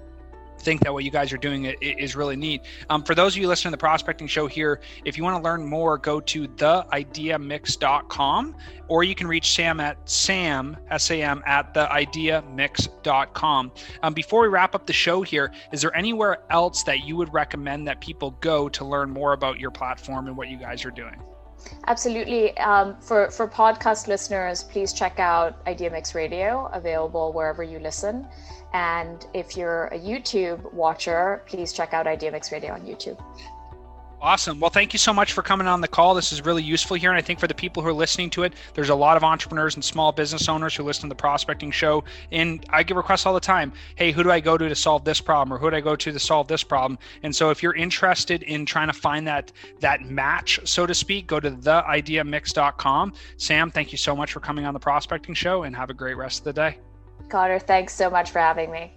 think 0.62 0.82
that 0.82 0.92
what 0.92 1.04
you 1.04 1.10
guys 1.10 1.32
are 1.32 1.38
doing 1.38 1.74
is 1.80 2.14
really 2.16 2.36
neat. 2.36 2.62
Um, 2.90 3.02
for 3.02 3.14
those 3.14 3.34
of 3.34 3.42
you 3.42 3.48
listening 3.48 3.72
to 3.72 3.76
the 3.76 3.80
prospecting 3.80 4.26
show 4.26 4.46
here, 4.46 4.80
if 5.04 5.16
you 5.16 5.24
want 5.24 5.36
to 5.36 5.42
learn 5.42 5.66
more, 5.66 5.96
go 5.98 6.20
to 6.20 6.48
theideamix.com 6.48 8.56
or 8.88 9.04
you 9.04 9.14
can 9.14 9.26
reach 9.26 9.54
Sam 9.54 9.80
at 9.80 9.96
sam, 10.08 10.76
S-A-M, 10.90 11.42
at 11.46 11.74
theideamix.com. 11.74 13.72
Um, 14.02 14.14
before 14.14 14.42
we 14.42 14.48
wrap 14.48 14.74
up 14.74 14.86
the 14.86 14.92
show 14.92 15.22
here, 15.22 15.52
is 15.72 15.82
there 15.82 15.96
anywhere 15.96 16.38
else 16.50 16.82
that 16.84 17.04
you 17.04 17.16
would 17.16 17.32
recommend 17.32 17.88
that 17.88 18.00
people 18.00 18.32
go 18.40 18.68
to 18.68 18.84
learn 18.84 19.10
more 19.10 19.32
about 19.32 19.58
your 19.58 19.70
platform 19.70 20.26
and 20.26 20.36
what 20.36 20.48
you 20.48 20.58
guys 20.58 20.84
are 20.84 20.90
doing? 20.90 21.20
Absolutely. 21.86 22.56
Um, 22.58 22.96
for 23.00 23.30
for 23.30 23.48
podcast 23.48 24.08
listeners, 24.08 24.64
please 24.64 24.92
check 24.92 25.18
out 25.18 25.64
IdeaMix 25.64 26.14
Radio, 26.14 26.68
available 26.72 27.32
wherever 27.32 27.62
you 27.62 27.78
listen. 27.78 28.26
And 28.74 29.26
if 29.34 29.56
you're 29.56 29.86
a 29.86 29.98
YouTube 29.98 30.72
watcher, 30.72 31.42
please 31.46 31.72
check 31.72 31.92
out 31.92 32.06
IdeaMix 32.06 32.52
Radio 32.52 32.72
on 32.72 32.82
YouTube. 32.82 33.20
Awesome. 34.22 34.60
Well, 34.60 34.70
thank 34.70 34.92
you 34.92 35.00
so 35.00 35.12
much 35.12 35.32
for 35.32 35.42
coming 35.42 35.66
on 35.66 35.80
the 35.80 35.88
call. 35.88 36.14
This 36.14 36.30
is 36.30 36.44
really 36.44 36.62
useful 36.62 36.96
here. 36.96 37.10
And 37.10 37.18
I 37.18 37.22
think 37.22 37.40
for 37.40 37.48
the 37.48 37.54
people 37.54 37.82
who 37.82 37.88
are 37.88 37.92
listening 37.92 38.30
to 38.30 38.44
it, 38.44 38.52
there's 38.72 38.88
a 38.88 38.94
lot 38.94 39.16
of 39.16 39.24
entrepreneurs 39.24 39.74
and 39.74 39.84
small 39.84 40.12
business 40.12 40.48
owners 40.48 40.76
who 40.76 40.84
listen 40.84 41.02
to 41.02 41.08
the 41.08 41.16
prospecting 41.16 41.72
show. 41.72 42.04
And 42.30 42.64
I 42.70 42.84
get 42.84 42.96
requests 42.96 43.26
all 43.26 43.34
the 43.34 43.40
time 43.40 43.72
Hey, 43.96 44.12
who 44.12 44.22
do 44.22 44.30
I 44.30 44.38
go 44.38 44.56
to 44.56 44.68
to 44.68 44.76
solve 44.76 45.04
this 45.04 45.20
problem? 45.20 45.52
Or 45.52 45.58
who 45.58 45.68
do 45.70 45.76
I 45.76 45.80
go 45.80 45.96
to 45.96 46.12
to 46.12 46.18
solve 46.20 46.46
this 46.46 46.62
problem? 46.62 47.00
And 47.24 47.34
so 47.34 47.50
if 47.50 47.64
you're 47.64 47.74
interested 47.74 48.44
in 48.44 48.64
trying 48.64 48.86
to 48.86 48.92
find 48.92 49.26
that 49.26 49.50
that 49.80 50.02
match, 50.02 50.60
so 50.64 50.86
to 50.86 50.94
speak, 50.94 51.26
go 51.26 51.40
to 51.40 51.50
theideamix.com. 51.50 53.14
Sam, 53.38 53.72
thank 53.72 53.90
you 53.90 53.98
so 53.98 54.14
much 54.14 54.32
for 54.32 54.38
coming 54.38 54.66
on 54.66 54.72
the 54.72 54.80
prospecting 54.80 55.34
show 55.34 55.64
and 55.64 55.74
have 55.74 55.90
a 55.90 55.94
great 55.94 56.16
rest 56.16 56.38
of 56.38 56.44
the 56.44 56.52
day. 56.52 56.78
Connor, 57.28 57.58
thanks 57.58 57.94
so 57.94 58.10
much 58.10 58.30
for 58.30 58.38
having 58.38 58.70
me. 58.70 58.92